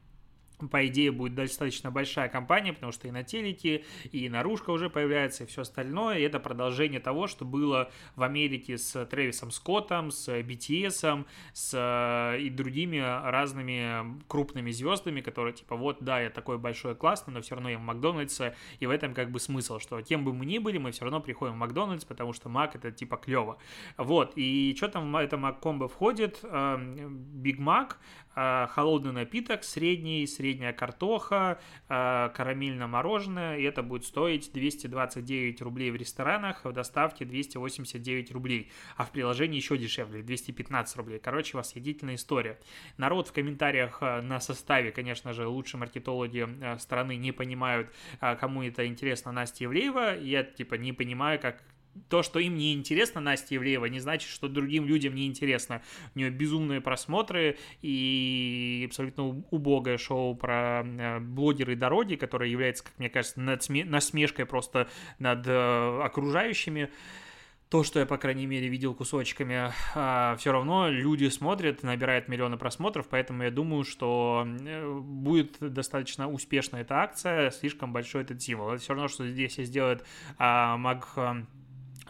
по 0.67 0.87
идее, 0.87 1.13
будет 1.13 1.35
достаточно 1.35 1.91
большая 1.91 2.29
компания, 2.29 2.73
потому 2.73 2.93
что 2.93 3.07
и 3.07 3.11
на 3.11 3.23
телеке, 3.23 3.85
и 4.11 4.29
наружка 4.29 4.71
уже 4.71 4.91
появляется, 4.91 5.45
и 5.45 5.47
все 5.47 5.63
остальное. 5.63 6.19
И 6.19 6.23
это 6.23 6.41
продолжение 6.41 7.01
того, 7.01 7.27
что 7.27 7.45
было 7.45 7.91
в 8.17 8.23
Америке 8.23 8.79
с 8.79 9.05
Трэвисом 9.07 9.51
Скоттом, 9.51 10.11
с 10.11 10.29
BTS, 10.29 11.27
с 11.53 11.75
э, 11.75 12.41
и 12.41 12.51
другими 12.51 12.99
разными 12.99 14.21
крупными 14.27 14.71
звездами, 14.71 15.21
которые 15.21 15.55
типа, 15.55 15.77
вот, 15.77 15.99
да, 16.01 16.21
я 16.21 16.31
такой 16.31 16.59
большой 16.59 16.95
классный, 16.95 17.35
но 17.35 17.41
все 17.41 17.55
равно 17.55 17.71
я 17.71 17.79
в 17.79 17.83
Макдональдсе, 17.83 18.57
и 18.81 18.87
в 18.87 18.91
этом 18.91 19.15
как 19.15 19.31
бы 19.31 19.41
смысл, 19.41 19.79
что 19.79 20.01
кем 20.03 20.25
бы 20.25 20.33
мы 20.33 20.47
ни 20.47 20.59
были, 20.59 20.79
мы 20.79 20.91
все 20.91 21.05
равно 21.05 21.21
приходим 21.21 21.55
в 21.55 21.59
Макдональдс, 21.59 22.05
потому 22.05 22.33
что 22.33 22.49
Мак 22.49 22.75
это 22.75 22.91
типа 22.91 23.17
клево. 23.17 23.59
Вот, 23.97 24.33
и 24.37 24.75
что 24.77 24.89
там 24.89 25.13
в 25.13 25.17
это 25.17 25.37
Маккомбо 25.37 25.89
входит? 25.89 26.41
Биг 26.43 27.59
эм, 27.59 27.65
Мак, 27.65 27.99
холодный 28.71 29.13
напиток, 29.13 29.65
средний, 29.65 30.27
средняя 30.27 30.73
картоха, 30.73 31.59
э, 31.89 32.31
карамельное 32.35 32.87
мороженое, 32.87 33.59
и 33.59 33.63
это 33.63 33.83
будет 33.83 34.05
стоить 34.05 34.51
229 34.53 35.63
рублей 35.63 35.91
в 35.91 35.97
ресторанах, 35.97 36.65
в 36.65 36.73
доставке 36.73 37.25
289 37.25 38.33
рублей, 38.33 38.71
а 38.97 39.05
в 39.05 39.11
приложении 39.11 39.57
еще 39.57 39.77
дешевле, 39.77 40.23
215 40.23 40.97
рублей. 40.97 41.19
Короче, 41.19 41.57
восхитительная 41.57 42.15
история. 42.17 42.59
Народ 42.97 43.29
в 43.29 43.33
комментариях 43.33 43.99
э, 44.01 44.21
на 44.21 44.41
составе, 44.41 44.93
конечно 44.93 45.33
же, 45.33 45.47
лучшие 45.47 45.81
маркетологи 45.81 46.47
э, 46.61 46.79
страны 46.79 47.17
не 47.17 47.33
понимают, 47.33 47.93
кому 48.21 48.63
это 48.63 48.87
интересно 48.87 49.33
Настя 49.33 49.65
Евлеева, 49.65 50.19
я 50.19 50.43
типа 50.43 50.75
не 50.75 50.93
понимаю, 50.93 51.41
как 51.41 51.63
то, 52.09 52.23
что 52.23 52.39
им 52.39 52.57
не 52.57 52.73
интересно 52.75 53.21
Настя 53.21 53.55
Евлеева, 53.55 53.87
не 53.87 54.01
значит, 54.01 54.31
что 54.31 54.49
другим 54.49 54.87
людям 54.87 55.15
не 55.15 55.27
интересно. 55.27 55.83
У 56.15 56.19
нее 56.19 56.31
безумные 56.31 56.81
просмотры 56.81 57.59
и 57.83 58.85
абсолютно 58.87 59.45
убогое 59.51 59.99
шоу 59.99 60.35
про 60.35 60.83
э, 60.85 61.21
блогеры 61.21 61.77
дороги, 61.77 62.17
которое 62.17 62.51
является, 62.51 62.85
как 62.85 62.99
мне 62.99 63.09
кажется, 63.09 63.41
насмешкой 63.41 64.47
просто 64.47 64.89
над 65.19 65.47
э, 65.47 66.01
окружающими 66.03 66.91
то, 67.69 67.85
что 67.85 68.01
я, 68.01 68.07
по 68.07 68.17
крайней 68.17 68.47
мере, 68.47 68.69
видел 68.69 68.95
кусочками, 68.95 69.73
а, 69.95 70.37
все 70.37 70.53
равно 70.53 70.89
люди 70.89 71.29
смотрят, 71.29 71.83
набирают 71.83 72.29
миллионы 72.29 72.57
просмотров, 72.57 73.09
поэтому 73.09 73.43
я 73.43 73.51
думаю, 73.51 73.85
что 73.85 74.47
э, 74.47 74.99
будет 75.01 75.59
достаточно 75.61 76.31
успешна 76.31 76.79
эта 76.79 77.03
акция, 77.03 77.51
слишком 77.51 77.93
большой 77.93 78.23
этот 78.23 78.41
символ. 78.41 78.71
Это 78.71 78.83
все 78.83 78.95
равно, 78.95 79.09
что 79.09 79.29
здесь 79.29 79.57
сделает 79.57 80.05
а, 80.39 80.79
Маг 80.79 81.09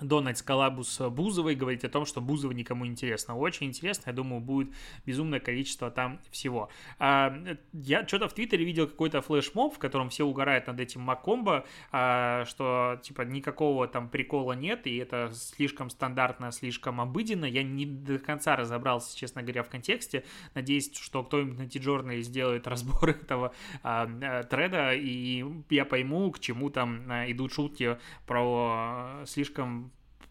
Дональд 0.00 0.38
Скалабус 0.38 1.00
Бузовой 1.00 1.54
говорить 1.54 1.84
о 1.84 1.88
том, 1.88 2.06
что 2.06 2.20
Бузова 2.20 2.52
никому 2.52 2.84
не 2.84 2.90
интересно. 2.92 3.36
Очень 3.36 3.68
интересно, 3.68 4.04
я 4.06 4.12
думаю, 4.12 4.40
будет 4.40 4.70
безумное 5.06 5.40
количество 5.40 5.90
там 5.90 6.20
всего. 6.30 6.68
А, 6.98 7.36
я 7.72 8.06
что-то 8.06 8.28
в 8.28 8.34
Твиттере 8.34 8.64
видел 8.64 8.86
какой-то 8.86 9.20
флешмоб, 9.20 9.74
в 9.74 9.78
котором 9.78 10.10
все 10.10 10.24
угорают 10.24 10.66
над 10.66 10.80
этим 10.80 11.00
Макомбо, 11.02 11.64
а, 11.92 12.44
что 12.46 12.98
типа 13.02 13.22
никакого 13.22 13.88
там 13.88 14.08
прикола 14.08 14.52
нет, 14.52 14.86
и 14.86 14.96
это 14.96 15.30
слишком 15.34 15.90
стандартно, 15.90 16.52
слишком 16.52 17.00
обыденно. 17.00 17.44
Я 17.44 17.62
не 17.62 17.86
до 17.86 18.18
конца 18.18 18.56
разобрался, 18.56 19.16
честно 19.16 19.42
говоря, 19.42 19.62
в 19.62 19.68
контексте. 19.68 20.24
Надеюсь, 20.54 20.92
что 20.94 21.22
кто-нибудь 21.22 21.58
на 21.58 21.68
T-Journal 21.68 22.20
сделает 22.20 22.66
разбор 22.66 23.10
этого 23.22 23.54
а, 23.82 24.08
а, 24.22 24.42
треда, 24.44 24.94
и 24.94 25.44
я 25.70 25.84
пойму, 25.84 26.30
к 26.30 26.40
чему 26.40 26.70
там 26.70 27.02
а, 27.08 27.30
идут 27.30 27.52
шутки 27.52 27.98
про 28.26 28.68
а, 28.70 29.24
слишком 29.26 29.87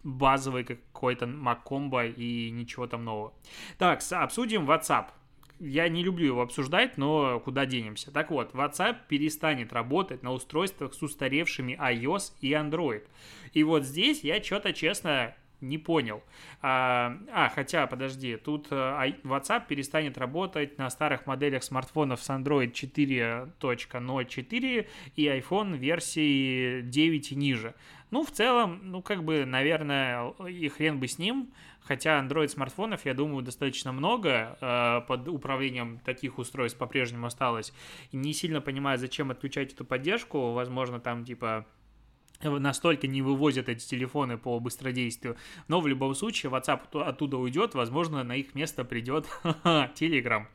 базовый 0.07 0.63
какой-то 0.63 1.27
Маккомбо 1.27 2.05
и 2.05 2.49
ничего 2.49 2.87
там 2.87 3.03
нового. 3.03 3.33
Так, 3.77 4.01
обсудим 4.11 4.69
WhatsApp. 4.69 5.07
Я 5.59 5.89
не 5.89 6.03
люблю 6.03 6.27
его 6.27 6.41
обсуждать, 6.41 6.97
но 6.97 7.39
куда 7.41 7.65
денемся. 7.65 8.11
Так 8.11 8.31
вот, 8.31 8.53
WhatsApp 8.53 8.99
перестанет 9.09 9.73
работать 9.73 10.23
на 10.23 10.31
устройствах 10.31 10.93
с 10.93 11.01
устаревшими 11.01 11.73
iOS 11.73 12.33
и 12.41 12.51
Android. 12.51 13.05
И 13.53 13.63
вот 13.63 13.83
здесь 13.83 14.23
я 14.23 14.41
что-то, 14.41 14.71
честно, 14.71 15.35
Не 15.59 15.79
понял. 15.79 16.21
А, 16.61 17.17
а 17.33 17.49
хотя, 17.49 17.87
подожди, 17.87 18.37
тут 18.37 18.67
а, 18.69 19.07
WhatsApp 19.23 19.63
перестанет 19.67 20.15
работать 20.17 20.77
на 20.77 20.89
старых 20.89 21.25
моделях 21.25 21.63
смартфонов 21.63 22.21
с 22.21 22.29
Android 22.29 22.73
4.04 22.73 24.87
и 25.15 25.25
iPhone 25.25 25.77
версии 25.77 26.81
9 26.81 27.31
и 27.31 27.35
ниже. 27.35 27.73
Ну, 28.11 28.23
в 28.23 28.31
целом, 28.31 28.79
ну, 28.83 29.01
как 29.01 29.23
бы, 29.23 29.45
наверное, 29.45 30.31
и 30.47 30.69
хрен 30.69 30.99
бы 30.99 31.07
с 31.07 31.17
ним. 31.17 31.51
Хотя 31.81 32.19
Android-смартфонов, 32.19 33.05
я 33.05 33.13
думаю, 33.13 33.43
достаточно 33.43 33.93
много 33.93 34.57
э, 34.59 35.01
под 35.07 35.29
управлением 35.29 35.99
таких 35.99 36.37
устройств 36.37 36.77
по-прежнему 36.77 37.27
осталось. 37.27 37.71
Не 38.11 38.33
сильно 38.33 38.59
понимаю, 38.59 38.97
зачем 38.97 39.31
отключать 39.31 39.73
эту 39.73 39.85
поддержку. 39.85 40.51
Возможно, 40.51 40.99
там, 40.99 41.23
типа, 41.23 41.65
настолько 42.41 43.07
не 43.07 43.21
вывозят 43.21 43.69
эти 43.69 43.87
телефоны 43.87 44.37
по 44.37 44.59
быстродействию. 44.59 45.37
Но 45.67 45.81
в 45.81 45.87
любом 45.87 46.15
случае 46.15 46.51
WhatsApp 46.51 47.01
оттуда 47.01 47.37
уйдет, 47.37 47.75
возможно, 47.75 48.23
на 48.23 48.35
их 48.35 48.55
место 48.55 48.83
придет 48.83 49.27
Telegram. 49.43 50.45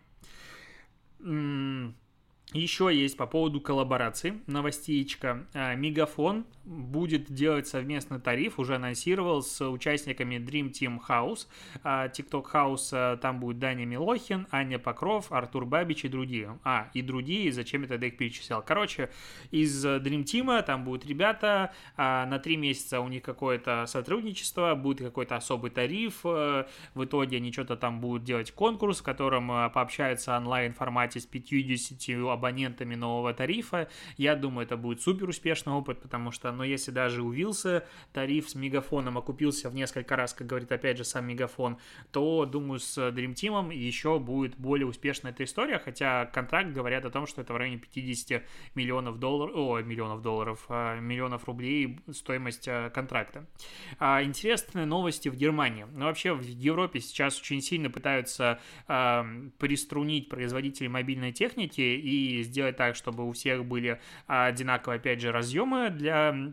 Еще 2.52 2.90
есть 2.92 3.16
по 3.16 3.26
поводу 3.26 3.60
коллаборации 3.60 4.40
новостеечка. 4.46 5.46
А, 5.54 5.74
Мегафон 5.74 6.44
будет 6.64 7.32
делать 7.32 7.66
совместный 7.66 8.20
тариф, 8.20 8.58
уже 8.58 8.76
анонсировал 8.76 9.42
с 9.42 9.66
участниками 9.66 10.36
Dream 10.36 10.70
Team 10.70 10.98
House. 11.08 11.46
А, 11.82 12.08
TikTok 12.08 12.44
House, 12.52 12.90
а, 12.92 13.16
там 13.16 13.40
будет 13.40 13.58
Даня 13.58 13.86
Милохин, 13.86 14.46
Аня 14.50 14.78
Покров, 14.78 15.32
Артур 15.32 15.64
Бабич 15.64 16.04
и 16.04 16.08
другие. 16.08 16.58
А, 16.62 16.90
и 16.92 17.02
другие, 17.02 17.50
зачем 17.52 17.84
это 17.84 17.94
их 17.94 18.16
перечислял. 18.16 18.62
Короче, 18.62 19.10
из 19.50 19.84
Dream 19.84 20.24
Team 20.24 20.62
там 20.62 20.84
будут 20.84 21.06
ребята, 21.06 21.72
на 21.96 22.38
три 22.38 22.56
месяца 22.56 23.00
у 23.00 23.08
них 23.08 23.22
какое-то 23.22 23.86
сотрудничество, 23.86 24.74
будет 24.74 25.06
какой-то 25.06 25.36
особый 25.36 25.70
тариф, 25.70 26.24
в 26.24 26.66
итоге 26.96 27.38
они 27.38 27.52
что-то 27.52 27.76
там 27.76 28.00
будут 28.00 28.24
делать 28.24 28.52
конкурс, 28.52 29.00
в 29.00 29.02
котором 29.02 29.48
пообщаются 29.72 30.36
онлайн 30.36 30.74
формате 30.74 31.20
с 31.20 31.26
50 31.26 32.18
абонентами 32.42 32.96
нового 32.96 33.32
тарифа. 33.32 33.88
Я 34.16 34.34
думаю, 34.34 34.66
это 34.66 34.76
будет 34.76 35.00
супер 35.00 35.28
успешный 35.28 35.72
опыт, 35.72 36.00
потому 36.02 36.32
что, 36.32 36.50
ну, 36.50 36.64
если 36.64 36.90
даже 36.90 37.22
увился 37.22 37.86
тариф 38.12 38.50
с 38.50 38.54
Мегафоном, 38.56 39.16
окупился 39.16 39.70
в 39.70 39.74
несколько 39.74 40.16
раз, 40.16 40.34
как 40.34 40.48
говорит 40.48 40.72
опять 40.72 40.98
же 40.98 41.04
сам 41.04 41.26
Мегафон, 41.26 41.78
то, 42.10 42.44
думаю, 42.44 42.80
с 42.80 42.98
Dream 42.98 43.34
Team 43.34 43.72
еще 43.74 44.18
будет 44.18 44.56
более 44.56 44.86
успешная 44.86 45.30
эта 45.30 45.44
история, 45.44 45.78
хотя 45.78 46.26
контракт 46.26 46.70
говорят 46.70 47.04
о 47.04 47.10
том, 47.10 47.26
что 47.26 47.40
это 47.40 47.52
в 47.52 47.56
районе 47.56 47.78
50 47.78 48.42
миллионов 48.74 49.18
долларов, 49.18 49.52
о, 49.54 49.80
миллионов 49.80 50.22
долларов, 50.22 50.64
а, 50.68 50.98
миллионов 50.98 51.44
рублей 51.44 52.00
стоимость 52.10 52.66
а, 52.68 52.90
контракта. 52.90 53.46
А, 53.98 54.22
интересные 54.22 54.86
новости 54.86 55.28
в 55.28 55.36
Германии. 55.36 55.86
Ну, 55.92 56.06
вообще, 56.06 56.32
в 56.32 56.42
Европе 56.42 57.00
сейчас 57.00 57.38
очень 57.40 57.60
сильно 57.60 57.90
пытаются 57.90 58.60
приструнить 59.58 60.28
производителей 60.28 60.88
мобильной 60.88 61.32
техники 61.32 61.80
и 61.80 62.21
сделать 62.42 62.76
так, 62.76 62.96
чтобы 62.96 63.28
у 63.28 63.32
всех 63.32 63.64
были 63.64 64.00
одинаковые, 64.26 64.98
опять 64.98 65.20
же, 65.20 65.32
разъемы 65.32 65.90
для 65.90 66.52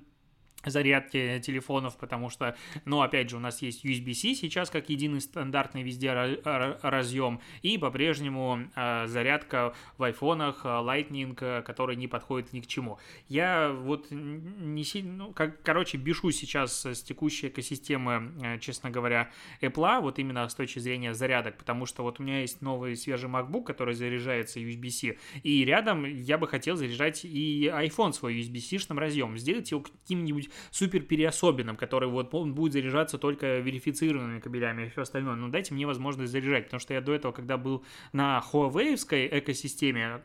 зарядки 0.66 1.40
телефонов, 1.44 1.98
потому 1.98 2.30
что, 2.30 2.56
ну, 2.86 3.02
опять 3.02 3.30
же, 3.30 3.38
у 3.38 3.40
нас 3.40 3.62
есть 3.62 3.86
USB-C 3.86 4.36
сейчас 4.36 4.70
как 4.70 4.90
единый 4.90 5.22
стандартный 5.22 5.84
везде 5.84 6.12
разъем, 6.12 7.40
и 7.62 7.78
по-прежнему 7.78 8.70
э, 8.76 9.08
зарядка 9.08 9.74
в 9.98 10.04
айфонах 10.04 10.66
Lightning, 10.66 11.38
э, 11.40 11.62
который 11.62 11.96
не 11.96 12.08
подходит 12.08 12.54
ни 12.54 12.60
к 12.60 12.68
чему. 12.68 13.00
Я 13.28 13.72
вот 13.72 14.08
не 14.12 14.84
сильно, 14.84 15.14
ну, 15.14 15.34
как, 15.34 15.62
короче, 15.64 15.98
бешу 15.98 16.32
сейчас 16.32 16.86
с 16.86 17.02
текущей 17.02 17.48
экосистемы, 17.48 18.60
честно 18.60 18.90
говоря, 18.90 19.32
Apple, 19.62 20.02
вот 20.02 20.20
именно 20.20 20.48
с 20.48 20.56
точки 20.56 20.80
зрения 20.80 21.14
зарядок, 21.14 21.58
потому 21.58 21.86
что 21.86 22.04
вот 22.04 22.20
у 22.20 22.24
меня 22.24 22.42
есть 22.42 22.62
новый 22.62 22.96
свежий 22.96 23.30
MacBook, 23.30 23.64
который 23.64 23.94
заряжается 23.94 24.60
USB-C, 24.60 25.18
и 25.44 25.66
рядом 25.66 26.06
я 26.06 26.38
бы 26.38 26.48
хотел 26.48 26.76
заряжать 26.76 27.24
и 27.24 27.68
iPhone 27.74 28.14
свой 28.14 28.40
USB-C-шным 28.40 29.00
разъемом, 29.00 29.38
сделать 29.38 29.72
его 29.72 29.82
каким-нибудь 29.82 30.49
супер 30.72 31.02
переособенным, 31.02 31.76
который 31.76 32.10
вот 32.10 32.34
он 32.34 32.54
будет 32.54 32.74
заряжаться 32.74 33.18
только 33.18 33.60
верифицированными 33.60 34.40
кабелями 34.40 34.86
и 34.86 34.90
все 34.90 35.02
остальное. 35.02 35.36
Но 35.36 35.50
дайте 35.50 35.74
мне 35.74 35.86
возможность 35.86 36.32
заряжать, 36.32 36.66
потому 36.66 36.80
что 36.80 36.94
я 36.94 37.02
до 37.02 37.14
этого, 37.14 37.32
когда 37.32 37.58
был 37.58 37.84
на 38.14 38.44
Huawei 38.52 38.96
экосистеме 39.32 40.22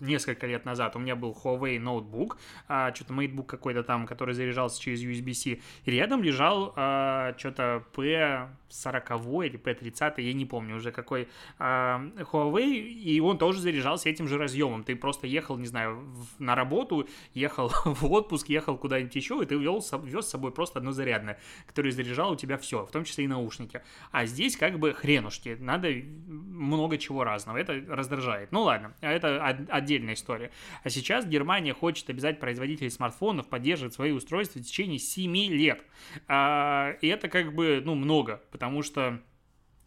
несколько 0.00 0.46
лет 0.46 0.64
назад, 0.64 0.96
у 0.96 0.98
меня 0.98 1.16
был 1.16 1.36
Huawei 1.42 1.78
ноутбук, 1.78 2.38
а, 2.68 2.94
что-то 2.94 3.14
MateBook 3.14 3.46
какой-то 3.46 3.82
там, 3.82 4.06
который 4.06 4.34
заряжался 4.34 4.80
через 4.80 5.02
USB-C, 5.02 5.60
и 5.84 5.90
рядом 5.90 6.22
лежал 6.22 6.72
а, 6.76 7.34
что-то 7.38 7.84
P40 7.94 9.46
или 9.46 9.58
P30, 9.58 10.20
я 10.20 10.32
не 10.32 10.44
помню 10.44 10.76
уже 10.76 10.92
какой 10.92 11.28
а, 11.58 12.00
Huawei, 12.16 12.64
и 12.64 13.20
он 13.20 13.38
тоже 13.38 13.60
заряжался 13.60 14.08
этим 14.08 14.28
же 14.28 14.38
разъемом. 14.38 14.84
Ты 14.84 14.96
просто 14.96 15.26
ехал, 15.26 15.56
не 15.56 15.66
знаю, 15.66 16.04
на 16.38 16.54
работу, 16.54 17.08
ехал 17.32 17.72
в 17.84 18.04
отпуск, 18.12 18.48
ехал 18.48 18.76
куда-нибудь 18.76 19.14
еще, 19.14 19.40
и 19.42 19.46
ты 19.46 19.56
вел, 19.64 19.84
вез 20.04 20.26
с 20.26 20.30
собой 20.30 20.52
просто 20.52 20.78
одно 20.78 20.92
зарядное, 20.92 21.38
которое 21.66 21.90
заряжало 21.90 22.32
у 22.32 22.36
тебя 22.36 22.56
все, 22.58 22.84
в 22.86 22.90
том 22.90 23.04
числе 23.04 23.24
и 23.24 23.28
наушники. 23.28 23.82
А 24.12 24.26
здесь 24.26 24.56
как 24.56 24.78
бы 24.78 24.92
хренушки, 24.92 25.56
надо 25.58 25.88
много 26.26 26.98
чего 26.98 27.24
разного, 27.24 27.56
это 27.56 27.72
раздражает. 27.88 28.52
Ну 28.52 28.62
ладно, 28.62 28.94
это 29.00 29.44
отдельная 29.44 30.14
история. 30.14 30.50
А 30.82 30.90
сейчас 30.90 31.26
Германия 31.26 31.74
хочет 31.74 32.08
обязать 32.10 32.40
производителей 32.40 32.90
смартфонов 32.90 33.48
поддерживать 33.48 33.94
свои 33.94 34.12
устройства 34.12 34.60
в 34.60 34.62
течение 34.62 34.98
7 34.98 35.34
лет. 35.34 35.82
А, 36.28 36.96
и 37.00 37.08
это 37.08 37.28
как 37.28 37.54
бы, 37.54 37.82
ну, 37.84 37.94
много, 37.94 38.42
потому 38.50 38.82
что 38.82 39.20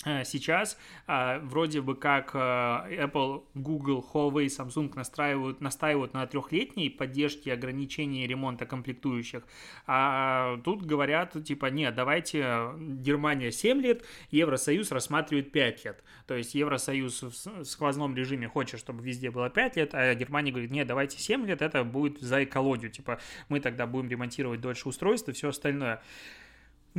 сейчас 0.26 0.78
а, 1.06 1.40
вроде 1.40 1.82
бы 1.82 1.96
как 1.96 2.32
а, 2.34 2.88
Apple, 2.90 3.44
Google, 3.54 4.06
Huawei, 4.14 4.48
Samsung 4.48 4.92
настраивают, 4.96 5.62
настаивают 5.62 6.14
на 6.14 6.26
трехлетней 6.28 6.90
поддержке 6.90 7.54
ограничений 7.54 8.28
ремонта 8.28 8.66
комплектующих, 8.66 9.44
а 9.86 10.58
тут 10.64 10.84
говорят, 10.84 11.44
типа, 11.44 11.68
нет, 11.68 11.96
давайте 11.96 12.72
Германия 12.78 13.52
7 13.52 13.82
лет, 13.82 14.04
Евросоюз 14.32 14.92
рассматривает 14.92 15.52
5 15.52 15.86
лет. 15.86 16.04
То 16.26 16.36
есть 16.36 16.56
Евросоюз 16.56 17.24
в 17.24 17.64
сквозном 17.64 18.16
режиме 18.16 18.48
хочет, 18.48 18.80
чтобы 18.80 19.04
везде 19.04 19.32
было 19.32 19.50
5 19.50 19.78
лет, 19.78 19.94
а 19.94 20.14
Германия 20.16 20.52
говорит, 20.52 20.72
нет, 20.72 20.88
давайте 20.88 21.18
7 21.20 21.46
лет, 21.46 21.62
это 21.62 21.84
будет 21.84 22.20
за 22.20 22.44
экологию, 22.44 22.92
типа, 22.92 23.20
мы 23.50 23.60
тогда 23.60 23.88
будем 23.88 24.10
ремонтировать 24.10 24.62
дольше 24.62 24.90
устройства 24.90 25.34
все 25.34 25.50
остальное. 25.50 26.02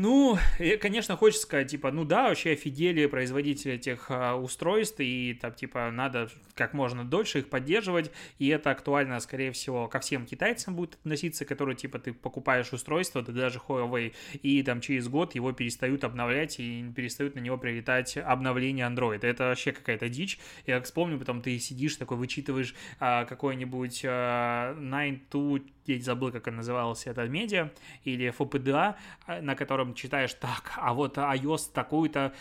Ну, 0.01 0.39
конечно, 0.81 1.17
хочется 1.17 1.43
сказать, 1.43 1.73
типа, 1.73 1.91
ну 1.91 2.05
да, 2.05 2.29
вообще 2.29 2.53
офигели 2.53 3.07
производители 3.07 3.73
этих 3.73 4.07
а, 4.11 4.37
устройств, 4.37 5.01
и 5.01 5.37
там, 5.41 5.53
типа, 5.53 5.91
надо 5.91 6.29
как 6.55 6.73
можно 6.73 7.05
дольше 7.05 7.41
их 7.41 7.49
поддерживать, 7.49 8.13
и 8.39 8.47
это 8.47 8.71
актуально, 8.71 9.19
скорее 9.19 9.51
всего, 9.51 9.89
ко 9.89 9.99
всем 9.99 10.25
китайцам 10.25 10.77
будет 10.77 10.95
относиться, 10.95 11.45
которые, 11.45 11.75
типа, 11.75 11.99
ты 11.99 12.13
покупаешь 12.13 12.73
устройство, 12.73 13.23
да 13.23 13.33
даже 13.33 13.59
Huawei, 13.59 14.15
и 14.41 14.63
там 14.63 14.81
через 14.81 15.09
год 15.09 15.35
его 15.35 15.51
перестают 15.51 16.05
обновлять, 16.05 16.61
и 16.61 16.85
перестают 16.95 17.35
на 17.35 17.41
него 17.41 17.59
прилетать 17.59 18.17
обновления 18.19 18.89
Android. 18.89 19.27
Это 19.27 19.49
вообще 19.49 19.73
какая-то 19.73 20.09
дичь. 20.09 20.39
Я 20.65 20.77
как 20.77 20.85
вспомню, 20.85 21.19
потом 21.19 21.43
ты 21.43 21.59
сидишь 21.59 21.97
такой, 21.97 22.19
вычитываешь 22.19 22.73
а, 23.01 23.25
какой-нибудь 23.25 24.03
а, 24.05 24.77
9 24.79 25.23
to 25.29 25.61
я 25.89 26.01
забыл, 26.03 26.31
как 26.31 26.47
она 26.49 26.59
называлась, 26.59 27.07
это 27.07 27.27
медиа, 27.27 27.71
или 28.05 28.29
FPDA, 28.31 28.97
а, 29.27 29.41
на 29.41 29.55
котором 29.55 29.88
читаешь 29.95 30.35
так, 30.35 30.73
а 30.77 30.95
вот 30.95 31.19
iOS 31.19 31.71
такую-то, 31.73 32.35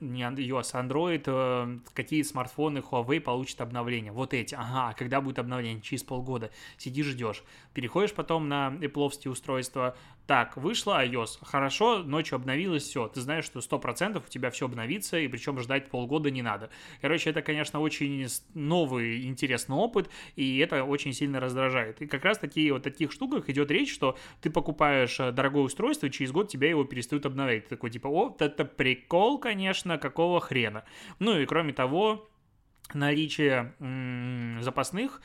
не 0.00 0.22
iOS, 0.22 0.74
Android, 0.74 1.22
э, 1.26 1.78
какие 1.92 2.22
смартфоны 2.22 2.78
Huawei 2.78 3.20
получат 3.20 3.60
обновление. 3.60 4.12
Вот 4.12 4.34
эти, 4.34 4.54
ага, 4.54 4.90
а 4.90 4.94
когда 4.94 5.20
будет 5.20 5.38
обновление? 5.38 5.80
Через 5.80 6.02
полгода. 6.02 6.50
Сидишь, 6.78 7.06
ждешь. 7.06 7.42
Переходишь 7.72 8.12
потом 8.12 8.48
на 8.48 8.68
Apple 8.80 9.28
устройства, 9.28 9.96
так, 10.26 10.56
вышло 10.56 11.04
iOS, 11.04 11.38
хорошо, 11.42 11.98
ночью 11.98 12.36
обновилось, 12.36 12.84
все, 12.84 13.08
ты 13.08 13.20
знаешь, 13.20 13.44
что 13.44 13.60
100% 13.60 14.22
у 14.26 14.28
тебя 14.28 14.50
все 14.50 14.66
обновится, 14.66 15.18
и 15.18 15.28
причем 15.28 15.60
ждать 15.60 15.90
полгода 15.90 16.30
не 16.30 16.40
надо. 16.40 16.70
Короче, 17.02 17.30
это, 17.30 17.42
конечно, 17.42 17.80
очень 17.80 18.26
новый 18.54 19.26
интересный 19.26 19.76
опыт, 19.76 20.08
и 20.36 20.58
это 20.58 20.84
очень 20.84 21.12
сильно 21.12 21.40
раздражает. 21.40 22.00
И 22.00 22.06
как 22.06 22.24
раз 22.24 22.38
таки 22.38 22.70
вот 22.70 22.82
таких 22.82 23.12
штуках 23.12 23.50
идет 23.50 23.70
речь, 23.70 23.92
что 23.92 24.16
ты 24.40 24.50
покупаешь 24.50 25.20
э, 25.20 25.30
дорогое 25.30 25.64
устройство, 25.64 26.06
и 26.06 26.10
через 26.10 26.32
год 26.32 26.48
тебя 26.48 26.70
его 26.70 26.84
перестают 26.84 27.26
обновлять. 27.26 27.64
Ты 27.64 27.76
такой, 27.76 27.90
типа, 27.90 28.08
о, 28.08 28.36
это 28.38 28.64
прикол, 28.64 29.38
конечно, 29.38 29.98
какого 29.98 30.40
хрена. 30.40 30.84
Ну 31.18 31.38
и 31.38 31.44
кроме 31.44 31.72
того, 31.74 32.28
наличие 32.92 33.74
м- 33.80 34.62
запасных 34.62 35.20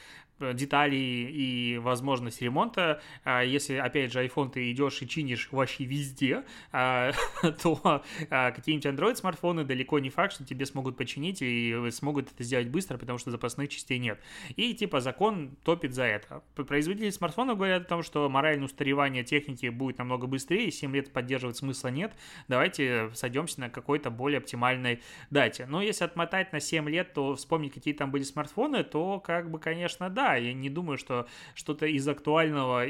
деталей 0.54 1.30
и 1.30 1.78
возможность 1.78 2.42
ремонта. 2.42 3.02
А 3.24 3.42
если, 3.42 3.76
опять 3.76 4.12
же, 4.12 4.24
iPhone 4.26 4.50
ты 4.52 4.72
идешь 4.72 5.02
и 5.02 5.08
чинишь 5.08 5.50
вообще 5.52 5.86
везде, 5.86 6.44
а, 6.72 7.12
то 7.62 8.04
а, 8.30 8.52
какие-нибудь 8.52 8.86
Android 8.86 9.16
смартфоны 9.16 9.64
далеко 9.64 10.00
не 10.00 10.10
факт, 10.10 10.34
что 10.34 10.46
тебе 10.46 10.66
смогут 10.66 10.98
починить 10.98 11.42
и 11.42 11.76
смогут 11.92 12.32
это 12.32 12.44
сделать 12.44 12.68
быстро, 12.68 12.98
потому 12.98 13.18
что 13.18 13.32
запасных 13.32 13.70
частей 13.70 14.00
нет. 14.00 14.20
И 14.56 14.74
типа 14.74 15.00
закон 15.00 15.56
топит 15.64 15.94
за 15.94 16.04
это. 16.04 16.44
Производители 16.56 17.10
смартфонов 17.10 17.58
говорят 17.58 17.84
о 17.84 17.86
том, 17.86 18.04
что 18.04 18.30
моральное 18.30 18.66
устаревание 18.66 19.24
техники 19.24 19.68
будет 19.68 19.98
намного 19.98 20.28
быстрее, 20.28 20.72
7 20.72 20.94
лет 20.96 21.12
поддерживать 21.12 21.58
смысла 21.58 21.90
нет. 21.90 22.14
Давайте 22.48 23.12
сойдемся 23.14 23.60
на 23.62 23.70
какой-то 23.70 24.10
более 24.10 24.40
оптимальной 24.40 25.02
дате. 25.30 25.66
Но 25.66 25.82
если 25.82 26.06
отмотать 26.06 26.54
на 26.54 26.60
7 26.60 26.90
лет, 26.90 27.14
то 27.14 27.36
вспомнить, 27.36 27.74
какие 27.74 27.94
там 27.94 28.12
были 28.12 28.24
смартфоны, 28.24 28.84
то 28.84 29.20
как 29.20 29.50
бы, 29.50 29.60
конечно, 29.60 30.10
да, 30.10 30.29
я 30.36 30.54
не 30.54 30.70
думаю, 30.70 30.98
что 30.98 31.28
что-то 31.56 31.86
из 31.86 32.08
актуального 32.08 32.86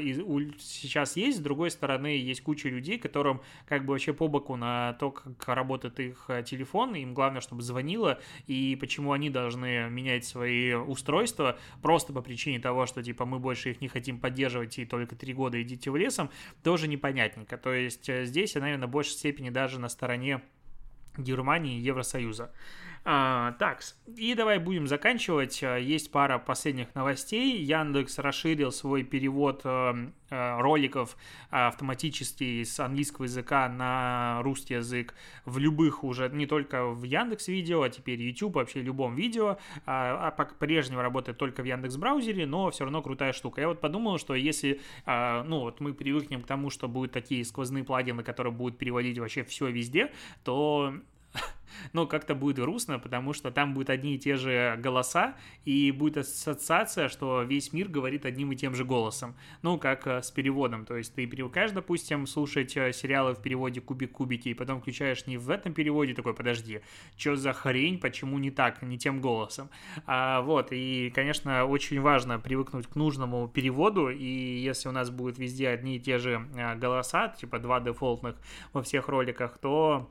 сейчас 0.58 1.16
есть. 1.16 1.38
С 1.38 1.40
другой 1.40 1.70
стороны, 1.70 2.08
есть 2.08 2.42
куча 2.42 2.68
людей, 2.68 2.98
которым 2.98 3.40
как 3.66 3.84
бы 3.84 3.92
вообще 3.92 4.12
по 4.12 4.28
боку 4.28 4.56
на 4.56 4.94
то, 4.94 5.10
как 5.10 5.48
работает 5.48 6.00
их 6.00 6.24
э, 6.28 6.42
телефон, 6.42 6.94
им 6.94 7.14
главное, 7.14 7.40
чтобы 7.40 7.62
звонило, 7.62 8.20
и 8.46 8.76
почему 8.80 9.12
они 9.12 9.30
должны 9.30 9.88
менять 9.90 10.24
свои 10.24 10.74
устройства 10.74 11.58
просто 11.82 12.12
по 12.12 12.22
причине 12.22 12.60
того, 12.60 12.86
что 12.86 13.02
типа 13.02 13.26
мы 13.26 13.38
больше 13.38 13.70
их 13.70 13.80
не 13.80 13.88
хотим 13.88 14.18
поддерживать 14.18 14.78
и 14.78 14.84
только 14.84 15.16
три 15.16 15.32
года 15.32 15.60
идите 15.60 15.90
в 15.90 15.96
лесом, 15.96 16.30
тоже 16.62 16.88
непонятненько. 16.88 17.56
То 17.56 17.72
есть 17.72 18.08
э, 18.08 18.24
здесь 18.24 18.54
я, 18.54 18.60
наверное, 18.60 18.88
в 18.88 18.90
большей 18.90 19.12
степени 19.12 19.50
даже 19.50 19.78
на 19.80 19.88
стороне 19.88 20.42
Германии 21.16 21.78
и 21.78 21.82
Евросоюза. 21.82 22.52
А, 23.02 23.52
так, 23.52 23.80
и 24.14 24.34
давай 24.34 24.58
будем 24.58 24.86
заканчивать. 24.86 25.62
А, 25.62 25.76
есть 25.76 26.10
пара 26.12 26.38
последних 26.38 26.94
новостей. 26.94 27.56
Яндекс 27.62 28.18
расширил 28.18 28.72
свой 28.72 29.04
перевод 29.04 29.62
а, 29.64 29.96
а, 30.28 30.60
роликов 30.60 31.16
автоматически 31.48 32.62
с 32.62 32.78
английского 32.78 33.24
языка 33.24 33.68
на 33.70 34.42
русский 34.42 34.74
язык 34.74 35.14
в 35.46 35.58
любых 35.58 36.04
уже, 36.04 36.28
не 36.28 36.46
только 36.46 36.86
в 36.86 37.02
Яндекс 37.04 37.48
Видео, 37.48 37.82
а 37.82 37.88
теперь 37.88 38.20
YouTube, 38.20 38.56
вообще 38.56 38.82
любом 38.82 39.14
видео. 39.14 39.56
А, 39.86 40.28
а 40.28 40.30
по-прежнему 40.30 41.00
работает 41.00 41.38
только 41.38 41.62
в 41.62 41.64
Яндекс 41.64 41.96
браузере, 41.96 42.44
но 42.44 42.70
все 42.70 42.84
равно 42.84 43.00
крутая 43.00 43.32
штука. 43.32 43.62
Я 43.62 43.68
вот 43.68 43.80
подумал, 43.80 44.18
что 44.18 44.34
если, 44.34 44.80
ну 45.06 45.60
вот 45.60 45.80
мы 45.80 45.94
привыкнем 45.94 46.42
к 46.42 46.46
тому, 46.46 46.70
что 46.70 46.86
будут 46.86 47.12
такие 47.12 47.44
сквозные 47.44 47.84
плагины, 47.84 48.22
которые 48.22 48.52
будут 48.52 48.78
переводить 48.78 49.18
вообще 49.18 49.42
все 49.42 49.68
везде, 49.68 50.12
то 50.44 50.94
но 51.92 52.06
как-то 52.06 52.34
будет 52.34 52.56
грустно, 52.56 52.98
потому 52.98 53.32
что 53.32 53.50
там 53.50 53.74
будут 53.74 53.90
одни 53.90 54.14
и 54.14 54.18
те 54.18 54.36
же 54.36 54.78
голоса, 54.78 55.36
и 55.64 55.90
будет 55.90 56.18
ассоциация, 56.18 57.08
что 57.08 57.42
весь 57.42 57.72
мир 57.72 57.88
говорит 57.88 58.24
одним 58.24 58.52
и 58.52 58.56
тем 58.56 58.74
же 58.74 58.84
голосом. 58.84 59.34
Ну, 59.62 59.78
как 59.78 60.06
э, 60.06 60.22
с 60.22 60.30
переводом, 60.30 60.84
то 60.84 60.96
есть 60.96 61.14
ты 61.14 61.26
привыкаешь, 61.26 61.70
допустим, 61.72 62.26
слушать 62.26 62.76
э, 62.76 62.92
сериалы 62.92 63.34
в 63.34 63.42
переводе 63.42 63.80
«Кубик-кубики», 63.80 64.48
и 64.48 64.54
потом 64.54 64.80
включаешь 64.80 65.26
не 65.26 65.36
в 65.36 65.50
этом 65.50 65.72
переводе, 65.72 66.14
такой, 66.14 66.34
подожди, 66.34 66.80
что 67.16 67.36
за 67.36 67.52
хрень, 67.52 67.98
почему 67.98 68.38
не 68.38 68.50
так, 68.50 68.82
не 68.82 68.98
тем 68.98 69.20
голосом. 69.20 69.70
А, 70.06 70.42
вот, 70.42 70.68
и, 70.70 71.10
конечно, 71.14 71.64
очень 71.64 72.00
важно 72.00 72.38
привыкнуть 72.38 72.86
к 72.86 72.96
нужному 72.96 73.48
переводу, 73.48 74.10
и 74.10 74.24
если 74.24 74.88
у 74.88 74.92
нас 74.92 75.10
будут 75.10 75.38
везде 75.38 75.68
одни 75.68 75.96
и 75.96 76.00
те 76.00 76.18
же 76.18 76.46
э, 76.56 76.76
голоса, 76.76 77.28
типа 77.28 77.58
два 77.58 77.80
дефолтных 77.80 78.36
во 78.72 78.82
всех 78.82 79.08
роликах, 79.08 79.58
то 79.58 80.10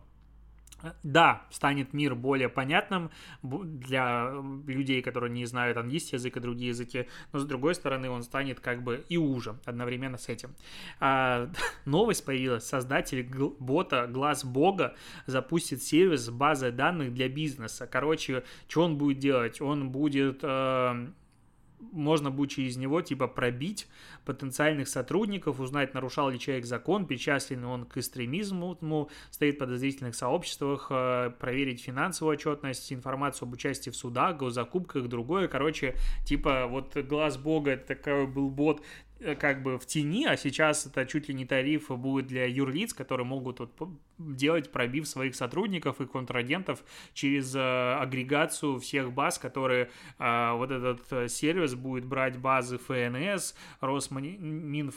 да, 1.04 1.44
станет 1.50 1.94
мир 1.94 2.16
более 2.16 2.50
понятным 2.50 3.12
для 3.42 4.32
людей, 4.68 5.02
которые 5.02 5.32
не 5.32 5.46
знают 5.46 5.78
английский 5.78 6.16
язык 6.16 6.38
и 6.38 6.40
другие 6.40 6.70
языки, 6.70 7.08
но 7.32 7.40
с 7.40 7.46
другой 7.46 7.76
стороны 7.76 8.10
он 8.10 8.24
станет 8.24 8.60
как 8.60 8.84
бы 8.84 9.04
и 9.10 9.18
уже 9.18 9.58
одновременно 9.66 10.18
с 10.18 10.30
этим. 10.30 10.56
А, 11.00 11.50
новость 11.86 12.26
появилась. 12.26 12.66
Создатель 12.66 13.28
бота 13.60 14.08
Глаз 14.08 14.46
Бога 14.46 14.96
запустит 15.26 15.84
сервис 15.84 16.26
с 16.26 16.30
базой 16.30 16.72
данных 16.72 17.14
для 17.14 17.28
бизнеса. 17.30 17.88
Короче, 17.88 18.44
что 18.68 18.84
он 18.84 18.98
будет 18.98 19.20
делать? 19.20 19.62
Он 19.62 19.90
будет 19.90 20.40
э, 20.44 21.08
можно 21.92 22.32
будет 22.32 22.52
через 22.52 22.78
него 22.78 23.02
типа 23.02 23.28
пробить 23.28 23.88
потенциальных 24.26 24.88
сотрудников, 24.88 25.60
узнать, 25.60 25.94
нарушал 25.94 26.30
ли 26.30 26.40
человек 26.40 26.66
закон, 26.66 27.06
причастен 27.06 27.60
ли 27.62 27.66
он 27.66 27.86
к 27.86 27.98
экстремизму, 27.98 28.78
ну, 28.82 29.10
стоит 29.32 29.56
в 29.56 29.60
подозрительных 29.60 30.16
сообществах, 30.16 30.88
э, 30.90 31.32
проверить 31.40 31.82
финансовую 31.82 32.36
отчетность, 32.36 32.92
информацию 32.94 33.48
об 33.48 33.54
участии 33.54 33.90
в 33.90 33.96
судах, 33.96 34.38
госзакупках, 34.38 35.08
другое. 35.08 35.48
Короче, 35.48 35.96
типа 36.26 36.68
вот 36.68 36.96
глаз 36.98 37.38
бога, 37.38 37.72
это 37.72 37.96
такой 37.96 38.28
был 38.28 38.50
бот, 38.50 38.82
как 39.40 39.64
бы 39.64 39.78
в 39.78 39.86
тени, 39.86 40.26
а 40.26 40.38
сейчас 40.38 40.86
это 40.86 41.06
чуть 41.06 41.28
ли 41.28 41.34
не 41.34 41.46
тариф 41.46 41.90
будет 41.90 42.28
для 42.28 42.46
юрлиц, 42.46 42.94
которые 42.94 43.26
могут 43.26 43.60
вот 43.60 43.72
делать 44.18 44.72
пробив 44.72 45.08
своих 45.08 45.36
сотрудников 45.36 46.02
и 46.02 46.06
контрагентов 46.06 46.84
через 47.14 47.56
э, 47.56 47.60
агрегацию 47.96 48.80
всех 48.80 49.12
баз, 49.12 49.38
которые 49.38 49.90
э, 50.20 50.52
вот 50.54 50.72
этот 50.72 51.32
сервис 51.32 51.76
будет 51.76 52.06
брать 52.06 52.38
базы 52.38 52.78
ФНС, 52.78 53.56
Росминф 53.82 54.96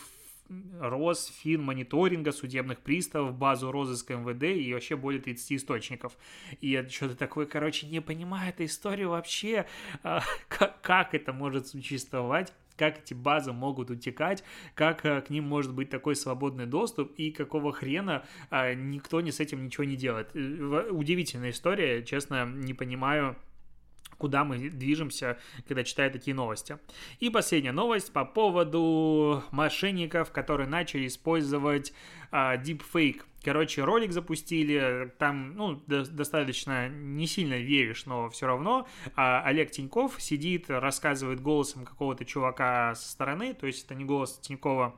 Росфинмониторинга, 0.81 2.33
судебных 2.33 2.81
приставов, 2.81 3.35
базу 3.35 3.71
розыска 3.71 4.17
МВД 4.17 4.43
и 4.45 4.75
вообще 4.75 4.97
более 4.97 5.21
30 5.21 5.53
источников. 5.53 6.17
И 6.61 6.71
я 6.71 6.87
что-то 6.89 7.17
такое, 7.17 7.47
короче, 7.47 7.87
не 7.87 8.01
понимаю 8.01 8.51
эту 8.51 8.65
историю 8.65 9.11
вообще, 9.11 9.67
как, 10.03 10.81
как 10.83 11.15
это 11.15 11.33
может 11.33 11.69
существовать 11.69 12.53
как 12.77 12.99
эти 12.99 13.15
базы 13.15 13.53
могут 13.53 13.91
утекать, 13.91 14.45
как 14.75 15.05
э, 15.05 15.21
к 15.21 15.31
ним 15.31 15.45
может 15.45 15.75
быть 15.75 15.91
такой 15.91 16.17
свободный 16.17 16.67
доступ 16.67 17.13
и 17.17 17.31
какого 17.31 17.73
хрена 17.73 18.25
а, 18.51 18.75
никто 18.75 19.21
не 19.21 19.33
с 19.33 19.41
этим 19.41 19.65
ничего 19.65 19.85
не 19.85 19.97
делает. 19.97 20.31
Э, 20.35 20.89
удивительная 20.91 21.51
история, 21.51 22.03
честно, 22.03 22.47
не 22.47 22.75
понимаю, 22.75 23.37
куда 24.23 24.45
мы 24.45 24.71
движемся, 24.71 25.37
когда 25.67 25.83
читаю 25.83 26.13
такие 26.13 26.33
новости. 26.33 26.79
И 27.19 27.29
последняя 27.29 27.73
новость 27.73 28.13
по 28.13 28.25
поводу 28.25 29.43
мошенников, 29.51 30.31
которые 30.31 30.69
начали 30.69 31.09
использовать 31.09 31.93
а, 32.31 32.57
deepfake. 32.57 33.23
Короче, 33.43 33.83
ролик 33.83 34.13
запустили, 34.13 35.13
там, 35.19 35.57
ну, 35.57 35.83
до, 35.89 36.09
достаточно 36.09 36.89
не 36.89 37.27
сильно 37.27 37.55
веришь, 37.55 38.07
но 38.07 38.31
все 38.31 38.47
равно 38.47 38.87
а, 39.17 39.43
Олег 39.45 39.73
Тиньков 39.73 40.23
сидит, 40.23 40.71
рассказывает 40.71 41.41
голосом 41.41 41.85
какого-то 41.85 42.25
чувака 42.25 42.95
со 42.95 43.11
стороны, 43.11 43.55
то 43.55 43.67
есть 43.67 43.85
это 43.87 43.97
не 43.97 44.05
голос 44.05 44.39
Тинькова, 44.39 44.95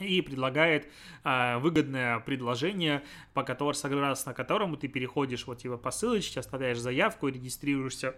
и 0.00 0.20
предлагает 0.20 0.88
а, 1.24 1.58
выгодное 1.58 2.20
предложение, 2.20 3.02
по 3.34 3.42
которому, 3.42 3.74
согласно 3.74 4.34
которому 4.34 4.76
ты 4.76 4.88
переходишь 4.88 5.46
вот 5.46 5.58
типа 5.58 5.78
по 5.78 5.90
ссылочке, 5.90 6.40
оставляешь 6.40 6.78
заявку, 6.78 7.28
регистрируешься 7.28 8.14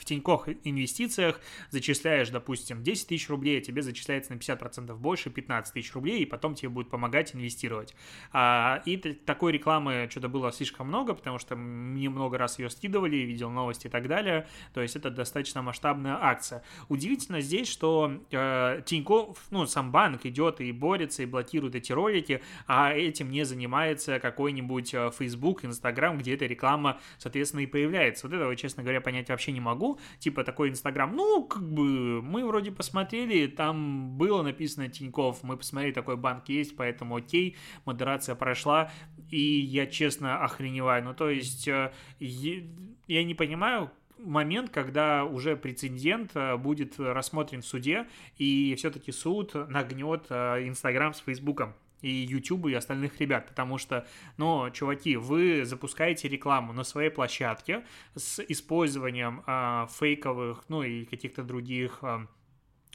в 0.00 0.04
Тинькофф 0.04 0.48
инвестициях 0.64 1.40
зачисляешь, 1.70 2.30
допустим, 2.30 2.82
10 2.82 3.08
тысяч 3.08 3.28
рублей, 3.28 3.58
а 3.58 3.60
тебе 3.60 3.82
зачисляется 3.82 4.32
на 4.32 4.38
50% 4.38 4.94
больше, 4.96 5.30
15 5.30 5.72
тысяч 5.74 5.92
рублей, 5.94 6.22
и 6.22 6.26
потом 6.26 6.54
тебе 6.54 6.68
будет 6.68 6.90
помогать 6.90 7.34
инвестировать. 7.34 7.94
А, 8.32 8.82
и 8.84 8.96
такой 8.96 9.52
рекламы 9.52 10.08
что-то 10.10 10.28
было 10.28 10.52
слишком 10.52 10.88
много, 10.88 11.14
потому 11.14 11.38
что 11.38 11.56
мне 11.56 12.08
много 12.08 12.38
раз 12.38 12.58
ее 12.58 12.70
скидывали, 12.70 13.16
видел 13.16 13.50
новости 13.50 13.86
и 13.86 13.90
так 13.90 14.08
далее, 14.08 14.46
то 14.74 14.82
есть 14.82 14.96
это 14.96 15.10
достаточно 15.10 15.62
масштабная 15.62 16.18
акция. 16.20 16.62
Удивительно 16.88 17.40
здесь, 17.40 17.68
что 17.68 18.12
э, 18.30 18.82
Тинькофф, 18.84 19.38
ну, 19.50 19.66
сам 19.66 19.92
банк 19.92 20.26
идет 20.26 20.60
и 20.60 20.72
борется, 20.72 21.22
и 21.22 21.26
блокирует 21.26 21.74
эти 21.74 21.92
ролики, 21.92 22.42
а 22.66 22.92
этим 22.92 23.30
не 23.30 23.44
занимается 23.44 24.18
какой-нибудь 24.18 24.94
э, 24.94 25.10
Facebook, 25.16 25.64
Instagram, 25.64 26.18
где 26.18 26.34
эта 26.34 26.46
реклама, 26.46 27.00
соответственно, 27.18 27.60
и 27.60 27.66
появляется. 27.66 28.26
Вот 28.26 28.34
этого, 28.34 28.54
честно 28.56 28.82
говоря, 28.82 29.00
понять 29.00 29.28
вообще 29.28 29.52
не 29.52 29.60
могу, 29.60 29.85
типа 30.18 30.44
такой 30.44 30.70
Инстаграм, 30.70 31.14
ну, 31.14 31.44
как 31.44 31.62
бы, 31.62 32.22
мы 32.22 32.44
вроде 32.46 32.72
посмотрели, 32.72 33.46
там 33.46 34.16
было 34.16 34.42
написано 34.42 34.88
Тиньков, 34.88 35.42
мы 35.42 35.56
посмотрели, 35.56 35.92
такой 35.92 36.16
банк 36.16 36.48
есть, 36.48 36.76
поэтому 36.76 37.16
окей, 37.16 37.56
модерация 37.84 38.34
прошла, 38.34 38.90
и 39.30 39.40
я 39.40 39.86
честно 39.86 40.42
охреневаю, 40.44 41.04
ну, 41.04 41.14
то 41.14 41.30
есть, 41.30 41.68
э, 41.68 41.92
я 42.18 43.24
не 43.24 43.34
понимаю, 43.34 43.90
момент, 44.18 44.70
когда 44.70 45.24
уже 45.24 45.56
прецедент 45.56 46.32
э, 46.34 46.56
будет 46.56 46.98
рассмотрен 46.98 47.62
в 47.62 47.66
суде, 47.66 48.06
и 48.38 48.74
все-таки 48.76 49.12
суд 49.12 49.54
нагнет 49.54 50.26
э, 50.30 50.66
Инстаграм 50.66 51.14
с 51.14 51.20
Фейсбуком 51.20 51.74
и 52.02 52.10
YouTube 52.10 52.66
и 52.66 52.74
остальных 52.74 53.20
ребят, 53.20 53.48
потому 53.48 53.78
что, 53.78 54.06
ну, 54.36 54.70
чуваки, 54.70 55.16
вы 55.16 55.64
запускаете 55.64 56.28
рекламу 56.28 56.72
на 56.72 56.84
своей 56.84 57.10
площадке 57.10 57.84
с 58.14 58.40
использованием 58.48 59.42
э, 59.46 59.86
фейковых, 59.90 60.64
ну 60.68 60.82
и 60.82 61.04
каких-то 61.04 61.42
других 61.42 62.00
э, 62.02 62.26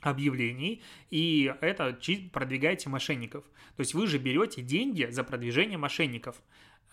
объявлений, 0.01 0.81
и 1.09 1.53
это 1.61 1.97
продвигаете 2.31 2.89
мошенников. 2.89 3.43
То 3.75 3.81
есть 3.81 3.93
вы 3.93 4.07
же 4.07 4.17
берете 4.17 4.61
деньги 4.61 5.07
за 5.09 5.23
продвижение 5.23 5.77
мошенников. 5.77 6.41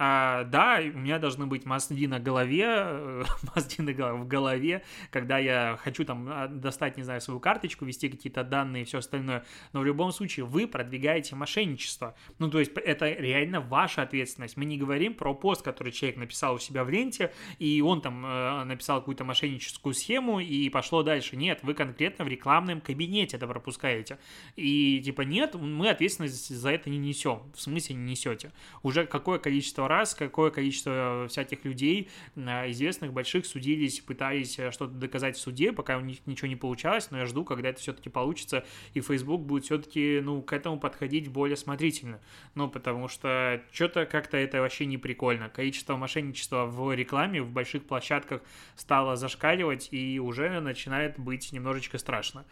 А, 0.00 0.44
да, 0.44 0.78
у 0.80 0.98
меня 0.98 1.18
должны 1.18 1.46
быть 1.46 1.66
мозги 1.66 2.06
на 2.06 2.20
голове, 2.20 2.66
э, 2.68 3.24
мозги 3.54 3.82
в 3.82 4.28
голове, 4.28 4.84
когда 5.10 5.38
я 5.38 5.76
хочу 5.82 6.04
там 6.04 6.28
а, 6.30 6.46
достать, 6.46 6.96
не 6.96 7.02
знаю, 7.02 7.20
свою 7.20 7.40
карточку, 7.40 7.84
ввести 7.84 8.08
какие-то 8.08 8.44
данные 8.44 8.82
и 8.82 8.84
все 8.86 8.98
остальное. 8.98 9.44
Но 9.72 9.80
в 9.80 9.84
любом 9.84 10.12
случае 10.12 10.46
вы 10.46 10.68
продвигаете 10.68 11.34
мошенничество. 11.34 12.14
Ну, 12.38 12.48
то 12.48 12.60
есть 12.60 12.72
это 12.76 13.10
реально 13.10 13.60
ваша 13.60 14.02
ответственность. 14.02 14.56
Мы 14.56 14.66
не 14.66 14.78
говорим 14.78 15.14
про 15.14 15.34
пост, 15.34 15.62
который 15.62 15.90
человек 15.90 16.16
написал 16.16 16.54
у 16.54 16.58
себя 16.60 16.84
в 16.84 16.90
ленте, 16.90 17.32
и 17.58 17.80
он 17.80 18.00
там 18.00 18.24
э, 18.24 18.64
написал 18.64 19.00
какую-то 19.00 19.24
мошенническую 19.24 19.94
схему 19.94 20.38
и 20.38 20.68
пошло 20.68 21.02
дальше. 21.02 21.36
Нет, 21.36 21.60
вы 21.62 21.74
конкретно 21.74 22.24
в 22.24 22.28
рекламном 22.28 22.80
кабинете 22.80 23.36
это 23.36 23.48
пропускаете. 23.48 24.18
И 24.54 25.00
типа 25.04 25.22
нет, 25.22 25.56
мы 25.56 25.88
ответственность 25.88 26.54
за 26.54 26.70
это 26.70 26.88
не 26.88 26.98
несем. 26.98 27.42
В 27.52 27.60
смысле 27.60 27.96
не 27.96 28.12
несете. 28.12 28.52
Уже 28.84 29.04
какое 29.04 29.40
количество 29.40 29.87
раз, 29.88 30.14
какое 30.14 30.50
количество 30.50 31.26
всяких 31.28 31.64
людей, 31.64 32.08
э, 32.36 32.70
известных, 32.70 33.12
больших, 33.12 33.46
судились, 33.46 34.00
пытались 34.00 34.58
э, 34.58 34.70
что-то 34.70 34.92
доказать 34.92 35.36
в 35.36 35.40
суде, 35.40 35.72
пока 35.72 35.96
у 35.96 36.00
них 36.00 36.18
ничего 36.26 36.48
не 36.48 36.56
получалось, 36.56 37.10
но 37.10 37.18
я 37.18 37.26
жду, 37.26 37.44
когда 37.44 37.70
это 37.70 37.80
все-таки 37.80 38.08
получится, 38.08 38.64
и 38.94 39.00
Facebook 39.00 39.42
будет 39.42 39.64
все-таки, 39.64 40.20
ну, 40.22 40.42
к 40.42 40.52
этому 40.52 40.78
подходить 40.78 41.28
более 41.28 41.56
смотрительно. 41.56 42.20
Ну, 42.54 42.68
потому 42.68 43.08
что 43.08 43.62
что-то 43.72 44.06
как-то 44.06 44.36
это 44.36 44.60
вообще 44.60 44.86
не 44.86 44.98
прикольно. 44.98 45.48
Количество 45.48 45.96
мошенничества 45.96 46.66
в 46.66 46.94
рекламе 46.94 47.42
в 47.42 47.50
больших 47.50 47.84
площадках 47.84 48.42
стало 48.76 49.16
зашкаливать 49.16 49.88
и 49.90 50.20
уже 50.20 50.60
начинает 50.60 51.18
быть 51.18 51.52
немножечко 51.52 51.98
страшно. 51.98 52.44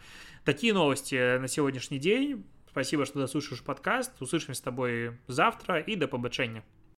Такие 0.43 0.73
новости 0.73 1.37
на 1.37 1.47
сегодняшний 1.47 1.99
день. 1.99 2.45
Спасибо, 2.69 3.05
что 3.05 3.19
дослушаешь 3.19 3.63
подкаст. 3.63 4.21
Услышимся 4.21 4.59
с 4.59 4.61
тобой 4.61 5.17
завтра 5.27 5.79
и 5.79 5.95
до 5.95 6.07
побачення. 6.07 6.63